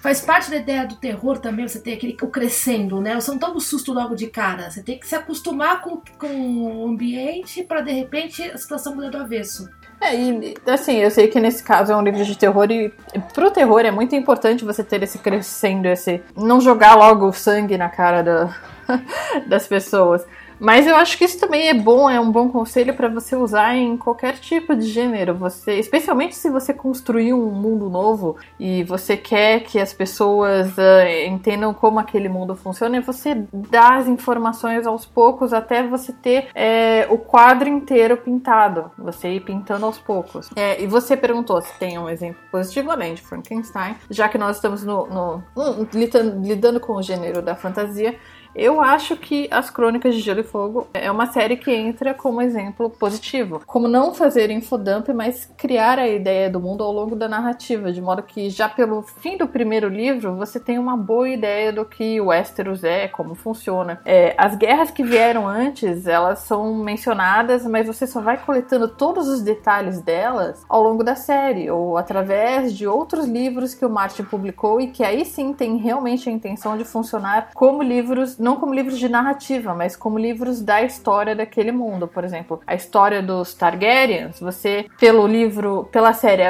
faz 0.00 0.20
parte 0.20 0.50
da 0.50 0.56
ideia 0.56 0.86
do 0.86 0.96
terror 0.96 1.38
também, 1.38 1.66
você 1.66 1.80
tem 1.80 1.94
aquele 1.94 2.16
o 2.22 2.28
crescendo, 2.28 3.00
né? 3.00 3.14
Você 3.14 3.30
não 3.30 3.38
toma 3.38 3.56
um 3.56 3.60
susto 3.60 3.92
logo 3.92 4.14
de 4.14 4.28
cara. 4.28 4.70
Você 4.70 4.82
tem 4.82 4.98
que 4.98 5.06
se 5.06 5.16
acostumar 5.16 5.80
com, 5.82 6.00
com 6.18 6.84
o 6.84 6.86
ambiente 6.86 7.64
para 7.64 7.80
de 7.80 7.92
repente 7.92 8.42
a 8.42 8.56
situação 8.56 8.94
mudar 8.94 9.10
do 9.10 9.18
avesso. 9.18 9.68
É, 10.02 10.16
e 10.16 10.54
assim, 10.66 10.96
eu 10.96 11.12
sei 11.12 11.28
que 11.28 11.38
nesse 11.38 11.62
caso 11.62 11.92
é 11.92 11.96
um 11.96 12.02
livro 12.02 12.24
de 12.24 12.36
terror 12.36 12.68
e 12.72 12.92
pro 13.32 13.52
terror 13.52 13.80
é 13.82 13.92
muito 13.92 14.16
importante 14.16 14.64
você 14.64 14.82
ter 14.82 15.00
esse 15.04 15.16
crescendo, 15.18 15.86
esse. 15.86 16.20
não 16.36 16.60
jogar 16.60 16.96
logo 16.96 17.32
sangue 17.32 17.78
na 17.78 17.88
cara 17.88 18.20
da, 18.20 18.56
das 19.46 19.68
pessoas. 19.68 20.26
Mas 20.62 20.86
eu 20.86 20.94
acho 20.94 21.18
que 21.18 21.24
isso 21.24 21.40
também 21.40 21.68
é 21.68 21.74
bom, 21.74 22.08
é 22.08 22.20
um 22.20 22.30
bom 22.30 22.48
conselho 22.48 22.94
para 22.94 23.08
você 23.08 23.34
usar 23.34 23.74
em 23.74 23.96
qualquer 23.96 24.38
tipo 24.38 24.76
de 24.76 24.86
gênero. 24.86 25.34
Você, 25.34 25.72
especialmente 25.74 26.36
se 26.36 26.48
você 26.48 26.72
construir 26.72 27.32
um 27.32 27.50
mundo 27.50 27.90
novo 27.90 28.36
e 28.60 28.84
você 28.84 29.16
quer 29.16 29.64
que 29.64 29.80
as 29.80 29.92
pessoas 29.92 30.70
uh, 30.78 31.26
entendam 31.26 31.74
como 31.74 31.98
aquele 31.98 32.28
mundo 32.28 32.54
funciona, 32.54 32.98
é 32.98 33.00
você 33.00 33.44
dá 33.52 33.96
as 33.96 34.06
informações 34.06 34.86
aos 34.86 35.04
poucos 35.04 35.52
até 35.52 35.82
você 35.82 36.12
ter 36.12 36.46
é, 36.54 37.08
o 37.10 37.18
quadro 37.18 37.68
inteiro 37.68 38.16
pintado. 38.16 38.88
Você 38.96 39.30
ir 39.30 39.40
pintando 39.40 39.84
aos 39.84 39.98
poucos. 39.98 40.48
É, 40.54 40.80
e 40.80 40.86
você 40.86 41.16
perguntou 41.16 41.60
se 41.60 41.76
tem 41.76 41.98
um 41.98 42.08
exemplo 42.08 42.40
positivo 42.52 42.88
além 42.92 43.14
de 43.14 43.22
Frankenstein, 43.22 43.96
já 44.08 44.28
que 44.28 44.38
nós 44.38 44.56
estamos 44.56 44.84
no, 44.84 45.08
no, 45.08 45.42
no 45.56 45.88
lidando, 45.92 46.46
lidando 46.46 46.78
com 46.78 46.92
o 46.92 47.02
gênero 47.02 47.42
da 47.42 47.56
fantasia. 47.56 48.16
Eu 48.54 48.82
acho 48.82 49.16
que 49.16 49.48
As 49.50 49.70
Crônicas 49.70 50.14
de 50.14 50.20
Gelo 50.20 50.40
e 50.40 50.44
Fogo 50.44 50.86
é 50.92 51.10
uma 51.10 51.26
série 51.26 51.56
que 51.56 51.70
entra 51.70 52.12
como 52.12 52.42
exemplo 52.42 52.90
positivo. 52.90 53.62
Como 53.66 53.88
não 53.88 54.12
fazer 54.12 54.50
infodump, 54.50 55.08
mas 55.14 55.50
criar 55.56 55.98
a 55.98 56.06
ideia 56.06 56.50
do 56.50 56.60
mundo 56.60 56.84
ao 56.84 56.92
longo 56.92 57.16
da 57.16 57.26
narrativa, 57.26 57.90
de 57.90 58.00
modo 58.02 58.22
que 58.22 58.50
já 58.50 58.68
pelo 58.68 59.02
fim 59.02 59.38
do 59.38 59.48
primeiro 59.48 59.88
livro 59.88 60.36
você 60.36 60.60
tem 60.60 60.78
uma 60.78 60.96
boa 60.96 61.28
ideia 61.28 61.72
do 61.72 61.84
que 61.84 62.20
o 62.20 62.26
Westeros 62.26 62.84
é, 62.84 63.08
como 63.08 63.34
funciona. 63.34 64.00
É, 64.04 64.34
as 64.36 64.54
guerras 64.54 64.90
que 64.90 65.02
vieram 65.02 65.48
antes, 65.48 66.06
elas 66.06 66.40
são 66.40 66.74
mencionadas, 66.74 67.64
mas 67.64 67.86
você 67.86 68.06
só 68.06 68.20
vai 68.20 68.36
coletando 68.36 68.86
todos 68.86 69.28
os 69.28 69.40
detalhes 69.40 70.02
delas 70.02 70.62
ao 70.68 70.82
longo 70.82 71.02
da 71.02 71.14
série, 71.14 71.70
ou 71.70 71.96
através 71.96 72.76
de 72.76 72.86
outros 72.86 73.26
livros 73.26 73.72
que 73.72 73.86
o 73.86 73.90
Martin 73.90 74.24
publicou 74.24 74.78
e 74.78 74.88
que 74.88 75.02
aí 75.02 75.24
sim 75.24 75.54
tem 75.54 75.78
realmente 75.78 76.28
a 76.28 76.32
intenção 76.32 76.76
de 76.76 76.84
funcionar 76.84 77.50
como 77.54 77.82
livros 77.82 78.38
não 78.42 78.56
como 78.56 78.74
livros 78.74 78.98
de 78.98 79.08
narrativa, 79.08 79.72
mas 79.72 79.94
como 79.94 80.18
livros 80.18 80.60
da 80.60 80.82
história 80.82 81.34
daquele 81.34 81.70
mundo. 81.70 82.08
Por 82.08 82.24
exemplo, 82.24 82.60
a 82.66 82.74
história 82.74 83.22
dos 83.22 83.54
Targaryens, 83.54 84.40
você, 84.40 84.86
pelo 84.98 85.26
livro, 85.26 85.88
pela 85.92 86.12
série 86.12 86.42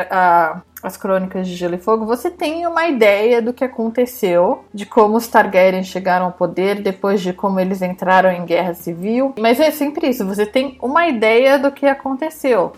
as 0.82 0.96
Crônicas 0.96 1.46
de 1.46 1.54
Gelo 1.54 1.76
e 1.76 1.78
Fogo, 1.78 2.04
você 2.04 2.28
tem 2.28 2.66
uma 2.66 2.86
ideia 2.86 3.40
do 3.40 3.52
que 3.52 3.62
aconteceu, 3.62 4.64
de 4.74 4.84
como 4.84 5.16
os 5.16 5.28
Targaryen 5.28 5.84
chegaram 5.84 6.26
ao 6.26 6.32
poder, 6.32 6.82
depois 6.82 7.20
de 7.20 7.32
como 7.32 7.60
eles 7.60 7.82
entraram 7.82 8.32
em 8.32 8.44
guerra 8.44 8.74
civil. 8.74 9.32
Mas 9.38 9.60
é 9.60 9.70
sempre 9.70 10.08
isso, 10.08 10.26
você 10.26 10.44
tem 10.44 10.76
uma 10.82 11.06
ideia 11.06 11.58
do 11.58 11.70
que 11.70 11.86
aconteceu. 11.86 12.72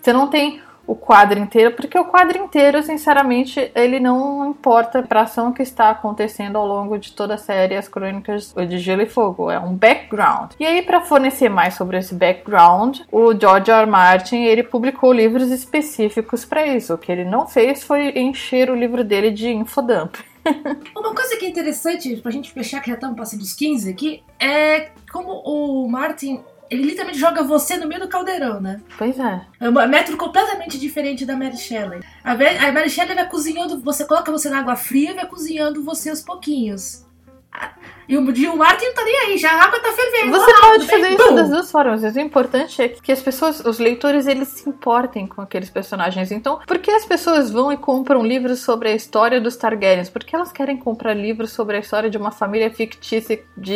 Você 0.00 0.12
não 0.12 0.26
tem 0.26 0.60
o 0.86 0.94
quadro 0.94 1.38
inteiro, 1.38 1.72
porque 1.72 1.98
o 1.98 2.04
quadro 2.04 2.38
inteiro, 2.38 2.82
sinceramente, 2.82 3.70
ele 3.74 4.00
não 4.00 4.48
importa 4.50 5.02
para 5.02 5.20
a 5.20 5.22
ação 5.24 5.52
que 5.52 5.62
está 5.62 5.90
acontecendo 5.90 6.56
ao 6.56 6.66
longo 6.66 6.98
de 6.98 7.12
toda 7.12 7.34
a 7.34 7.38
série 7.38 7.76
As 7.76 7.88
Crônicas 7.88 8.54
de 8.68 8.78
Gelo 8.78 9.02
e 9.02 9.06
Fogo, 9.06 9.50
é 9.50 9.58
um 9.58 9.74
background. 9.74 10.52
E 10.58 10.66
aí 10.66 10.82
para 10.82 11.00
fornecer 11.00 11.48
mais 11.48 11.74
sobre 11.74 11.98
esse 11.98 12.14
background, 12.14 13.00
o 13.10 13.38
George 13.38 13.70
R. 13.70 13.82
R. 13.82 13.90
Martin, 13.90 14.42
ele 14.42 14.62
publicou 14.62 15.12
livros 15.12 15.50
específicos 15.50 16.44
para 16.44 16.66
isso. 16.66 16.94
O 16.94 16.98
que 16.98 17.10
ele 17.10 17.24
não 17.24 17.46
fez 17.46 17.82
foi 17.82 18.18
encher 18.18 18.70
o 18.70 18.74
livro 18.74 19.04
dele 19.04 19.30
de 19.30 19.50
infodump. 19.50 20.16
Uma 20.96 21.14
coisa 21.14 21.36
que 21.36 21.46
é 21.46 21.48
interessante 21.48 22.16
pra 22.16 22.30
gente 22.30 22.52
fechar, 22.52 22.80
que 22.80 22.88
já 22.88 22.94
estamos 22.94 23.16
passando 23.16 23.40
dos 23.40 23.54
15 23.54 23.90
aqui, 23.90 24.22
é 24.38 24.90
como 25.10 25.42
o 25.44 25.88
Martin 25.88 26.42
ele 26.70 26.82
literalmente 26.82 27.18
joga 27.18 27.42
você 27.42 27.76
no 27.76 27.86
meio 27.86 28.00
do 28.00 28.08
caldeirão, 28.08 28.60
né? 28.60 28.80
Pois 28.98 29.18
é. 29.18 29.40
É 29.60 29.68
um 29.68 29.72
método 29.72 30.16
completamente 30.16 30.78
diferente 30.78 31.24
da 31.24 31.36
Mary 31.36 31.56
Shelley. 31.56 32.00
A 32.22 32.72
Mary 32.72 32.90
Shelley 32.90 33.14
vai 33.14 33.28
cozinhando, 33.28 33.80
você 33.80 34.04
coloca 34.04 34.32
você 34.32 34.48
na 34.48 34.60
água 34.60 34.76
fria 34.76 35.10
e 35.10 35.14
vai 35.14 35.26
cozinhando 35.26 35.82
você 35.84 36.10
aos 36.10 36.20
pouquinhos. 36.20 37.04
E 38.08 38.18
o 38.18 38.34
Gil 38.34 38.56
Martin 38.56 38.84
não 38.86 38.94
tá 38.94 39.04
nem 39.04 39.16
aí, 39.16 39.38
já 39.38 39.50
a 39.50 39.64
água 39.64 39.80
tá 39.80 39.92
fervendo. 39.92 40.32
Você 40.32 40.52
lá, 40.52 40.60
pode 40.60 40.86
fazer 40.86 41.02
bem, 41.02 41.14
isso 41.14 41.28
bum. 41.28 41.34
das 41.36 41.48
duas 41.48 41.70
formas. 41.70 42.02
O 42.02 42.20
importante 42.20 42.82
é 42.82 42.88
que 42.88 43.12
as 43.12 43.22
pessoas, 43.22 43.60
os 43.60 43.78
leitores, 43.78 44.26
eles 44.26 44.48
se 44.48 44.68
importem 44.68 45.26
com 45.26 45.40
aqueles 45.40 45.70
personagens. 45.70 46.30
Então, 46.30 46.58
por 46.66 46.78
que 46.78 46.90
as 46.90 47.06
pessoas 47.06 47.50
vão 47.50 47.72
e 47.72 47.76
compram 47.76 48.22
livros 48.22 48.60
sobre 48.60 48.88
a 48.88 48.94
história 48.94 49.40
dos 49.40 49.56
Targaryens? 49.56 50.10
Porque 50.10 50.34
elas 50.34 50.52
querem 50.52 50.76
comprar 50.76 51.14
livros 51.14 51.52
sobre 51.52 51.76
a 51.76 51.80
história 51.80 52.10
de 52.10 52.18
uma 52.18 52.30
família 52.30 52.70
fictícia 52.70 53.42
de 53.56 53.72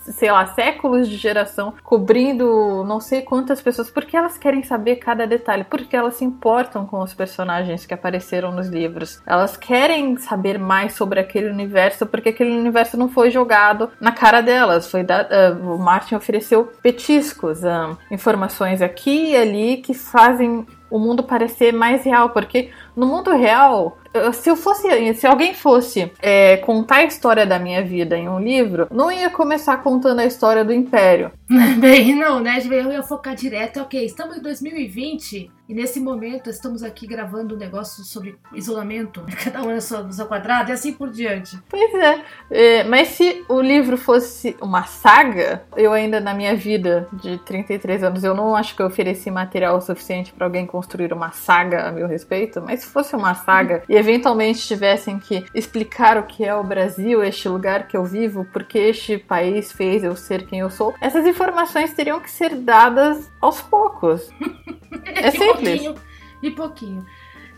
sei 0.00 0.30
lá, 0.30 0.46
séculos 0.46 1.08
de 1.08 1.16
geração, 1.16 1.74
cobrindo 1.82 2.84
não 2.84 3.00
sei 3.00 3.22
quantas 3.22 3.60
pessoas, 3.60 3.90
porque 3.90 4.16
elas 4.16 4.38
querem 4.38 4.62
saber 4.62 4.96
cada 4.96 5.26
detalhe, 5.26 5.64
porque 5.64 5.96
elas 5.96 6.14
se 6.14 6.24
importam 6.24 6.86
com 6.86 7.00
os 7.00 7.14
personagens 7.14 7.86
que 7.86 7.94
apareceram 7.94 8.52
nos 8.52 8.68
livros. 8.68 9.20
Elas 9.26 9.56
querem 9.56 10.16
saber 10.16 10.58
mais 10.58 10.94
sobre 10.94 11.20
aquele 11.20 11.48
universo, 11.48 12.06
porque 12.06 12.30
aquele 12.30 12.56
universo 12.56 12.96
não 12.96 13.08
foi 13.08 13.30
jogado 13.30 13.90
na 14.00 14.12
cara 14.12 14.40
delas. 14.40 14.90
Foi 14.90 15.02
da, 15.02 15.22
uh, 15.22 15.74
o 15.74 15.78
Martin 15.78 16.14
ofereceu 16.14 16.70
petiscos, 16.82 17.62
uh, 17.62 17.96
informações 18.10 18.82
aqui 18.82 19.30
e 19.30 19.36
ali 19.36 19.76
que 19.78 19.94
fazem 19.94 20.66
o 20.90 20.98
mundo 20.98 21.22
parecer 21.22 21.72
mais 21.72 22.04
real, 22.04 22.30
porque 22.30 22.70
no 22.96 23.06
mundo 23.06 23.30
real 23.30 23.96
se 24.32 24.50
eu 24.50 24.56
fosse, 24.56 25.14
se 25.14 25.26
alguém 25.26 25.54
fosse 25.54 26.10
é, 26.20 26.56
contar 26.58 26.96
a 26.96 27.04
história 27.04 27.46
da 27.46 27.58
minha 27.58 27.82
vida 27.82 28.16
em 28.16 28.28
um 28.28 28.40
livro, 28.40 28.88
não 28.90 29.10
ia 29.10 29.30
começar 29.30 29.76
contando 29.78 30.20
a 30.20 30.26
história 30.26 30.64
do 30.64 30.72
Império. 30.72 31.30
Bem, 31.80 32.14
não, 32.14 32.38
né? 32.38 32.60
Eu 32.64 32.92
ia 32.92 33.02
focar 33.02 33.34
direto, 33.34 33.80
ok, 33.80 34.04
estamos 34.04 34.36
em 34.36 34.40
2020 34.40 35.50
e 35.70 35.74
nesse 35.74 36.00
momento 36.00 36.50
estamos 36.50 36.82
aqui 36.82 37.06
gravando 37.06 37.54
um 37.54 37.58
negócio 37.58 38.02
sobre 38.02 38.36
isolamento, 38.52 39.24
cada 39.42 39.62
um 39.62 39.66
na 39.66 39.80
sua, 39.80 40.02
no 40.02 40.12
seu 40.12 40.26
quadrado 40.26 40.70
e 40.70 40.72
assim 40.72 40.92
por 40.92 41.10
diante. 41.10 41.56
Pois 41.68 41.94
é. 41.94 42.24
é, 42.50 42.84
mas 42.84 43.08
se 43.08 43.44
o 43.48 43.60
livro 43.60 43.96
fosse 43.96 44.56
uma 44.60 44.82
saga, 44.82 45.62
eu 45.76 45.92
ainda 45.92 46.20
na 46.20 46.34
minha 46.34 46.56
vida 46.56 47.08
de 47.12 47.38
33 47.38 48.02
anos, 48.02 48.24
eu 48.24 48.34
não 48.34 48.56
acho 48.56 48.74
que 48.74 48.82
eu 48.82 48.86
ofereci 48.86 49.30
material 49.30 49.80
suficiente 49.80 50.32
para 50.32 50.46
alguém 50.46 50.66
construir 50.66 51.12
uma 51.12 51.30
saga 51.30 51.88
a 51.88 51.92
meu 51.92 52.08
respeito, 52.08 52.60
mas 52.60 52.80
se 52.80 52.86
fosse 52.86 53.14
uma 53.14 53.34
saga 53.34 53.82
e 53.88 53.94
eventualmente 53.94 54.66
tivessem 54.66 55.20
que 55.20 55.44
explicar 55.54 56.18
o 56.18 56.24
que 56.24 56.44
é 56.44 56.54
o 56.54 56.64
Brasil, 56.64 57.22
este 57.22 57.48
lugar 57.48 57.86
que 57.86 57.96
eu 57.96 58.04
vivo, 58.04 58.44
porque 58.52 58.78
este 58.78 59.18
país 59.18 59.70
fez 59.72 60.02
eu 60.02 60.16
ser 60.16 60.46
quem 60.46 60.60
eu 60.60 60.70
sou, 60.70 60.94
essas 61.00 61.24
informações 61.40 61.94
teriam 61.94 62.20
que 62.20 62.30
ser 62.30 62.54
dadas 62.54 63.30
aos 63.40 63.62
poucos. 63.62 64.28
é 65.06 65.30
simples. 65.30 65.82
Pouquinho, 65.82 65.94
e 66.42 66.50
pouquinho. 66.50 67.06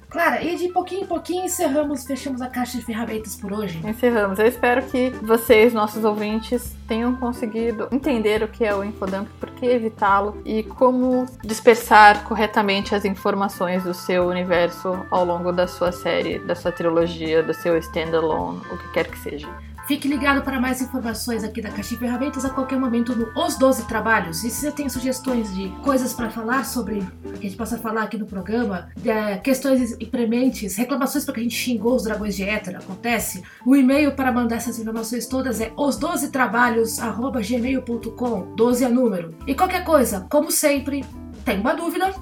Clara, 0.08 0.42
e 0.42 0.54
de 0.56 0.68
pouquinho 0.68 1.04
em 1.04 1.06
pouquinho 1.06 1.46
encerramos, 1.46 2.04
fechamos 2.04 2.42
a 2.42 2.46
caixa 2.46 2.76
de 2.76 2.84
ferramentas 2.84 3.34
por 3.34 3.50
hoje. 3.50 3.80
Encerramos. 3.82 4.38
Eu 4.38 4.46
espero 4.46 4.82
que 4.82 5.08
vocês, 5.22 5.72
nossos 5.72 6.04
ouvintes, 6.04 6.76
tenham 6.86 7.16
conseguido 7.16 7.88
entender 7.90 8.42
o 8.42 8.48
que 8.48 8.62
é 8.62 8.74
o 8.74 8.84
infodump, 8.84 9.26
por 9.40 9.50
que 9.52 9.64
evitá-lo 9.64 10.40
e 10.44 10.64
como 10.64 11.24
dispersar 11.42 12.24
corretamente 12.24 12.94
as 12.94 13.06
informações 13.06 13.84
do 13.84 13.94
seu 13.94 14.26
universo 14.26 15.04
ao 15.10 15.24
longo 15.24 15.50
da 15.50 15.66
sua 15.66 15.90
série, 15.90 16.38
da 16.40 16.54
sua 16.54 16.70
trilogia, 16.70 17.42
do 17.42 17.54
seu 17.54 17.78
standalone, 17.78 18.60
o 18.70 18.76
que 18.76 18.92
quer 18.92 19.10
que 19.10 19.18
seja. 19.18 19.48
Fique 19.92 20.08
ligado 20.08 20.40
para 20.40 20.58
mais 20.58 20.80
informações 20.80 21.44
aqui 21.44 21.60
da 21.60 21.68
Caixa 21.68 21.90
de 21.90 21.98
Ferramentas 21.98 22.46
a 22.46 22.48
qualquer 22.48 22.78
momento 22.78 23.14
no 23.14 23.28
Os 23.38 23.58
12 23.58 23.86
Trabalhos. 23.86 24.42
E 24.42 24.48
se 24.48 24.62
você 24.62 24.72
tem 24.72 24.88
sugestões 24.88 25.54
de 25.54 25.68
coisas 25.82 26.14
para 26.14 26.30
falar 26.30 26.64
sobre, 26.64 27.06
que 27.22 27.28
a 27.28 27.42
gente 27.42 27.56
possa 27.56 27.76
falar 27.76 28.04
aqui 28.04 28.16
no 28.16 28.24
programa, 28.24 28.88
é, 29.04 29.36
questões 29.36 29.94
imprementes, 30.00 30.76
reclamações 30.76 31.26
para 31.26 31.34
que 31.34 31.40
a 31.40 31.42
gente 31.42 31.54
xingou 31.54 31.94
os 31.94 32.04
dragões 32.04 32.34
de 32.34 32.42
Éter, 32.42 32.74
acontece, 32.74 33.42
o 33.66 33.76
e-mail 33.76 34.12
para 34.12 34.32
mandar 34.32 34.56
essas 34.56 34.78
informações 34.78 35.26
todas 35.26 35.60
é 35.60 35.70
os12trabalhos.gmail.com 35.76 38.54
12 38.56 38.84
é 38.84 38.88
número. 38.88 39.34
E 39.46 39.54
qualquer 39.54 39.84
coisa, 39.84 40.26
como 40.30 40.50
sempre, 40.50 41.04
tem 41.44 41.60
uma 41.60 41.74
dúvida, 41.74 42.14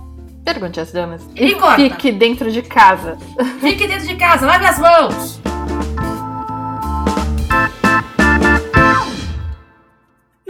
Pergunte 0.45 0.81
às 0.81 0.91
damas. 0.91 1.23
E, 1.37 1.53
e 1.53 1.57
fique 1.77 2.11
dentro 2.11 2.51
de 2.51 2.63
casa. 2.63 3.17
Fique 3.61 3.87
dentro 3.87 4.09
de 4.09 4.17
casa, 4.17 4.45
lave 4.47 4.67
as 4.67 4.81
mãos! 4.81 5.40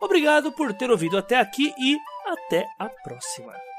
Obrigado 0.00 0.50
por 0.52 0.72
ter 0.72 0.90
ouvido 0.90 1.18
até 1.18 1.36
aqui 1.36 1.74
e 1.78 1.98
até 2.26 2.66
a 2.78 2.88
próxima. 2.88 3.69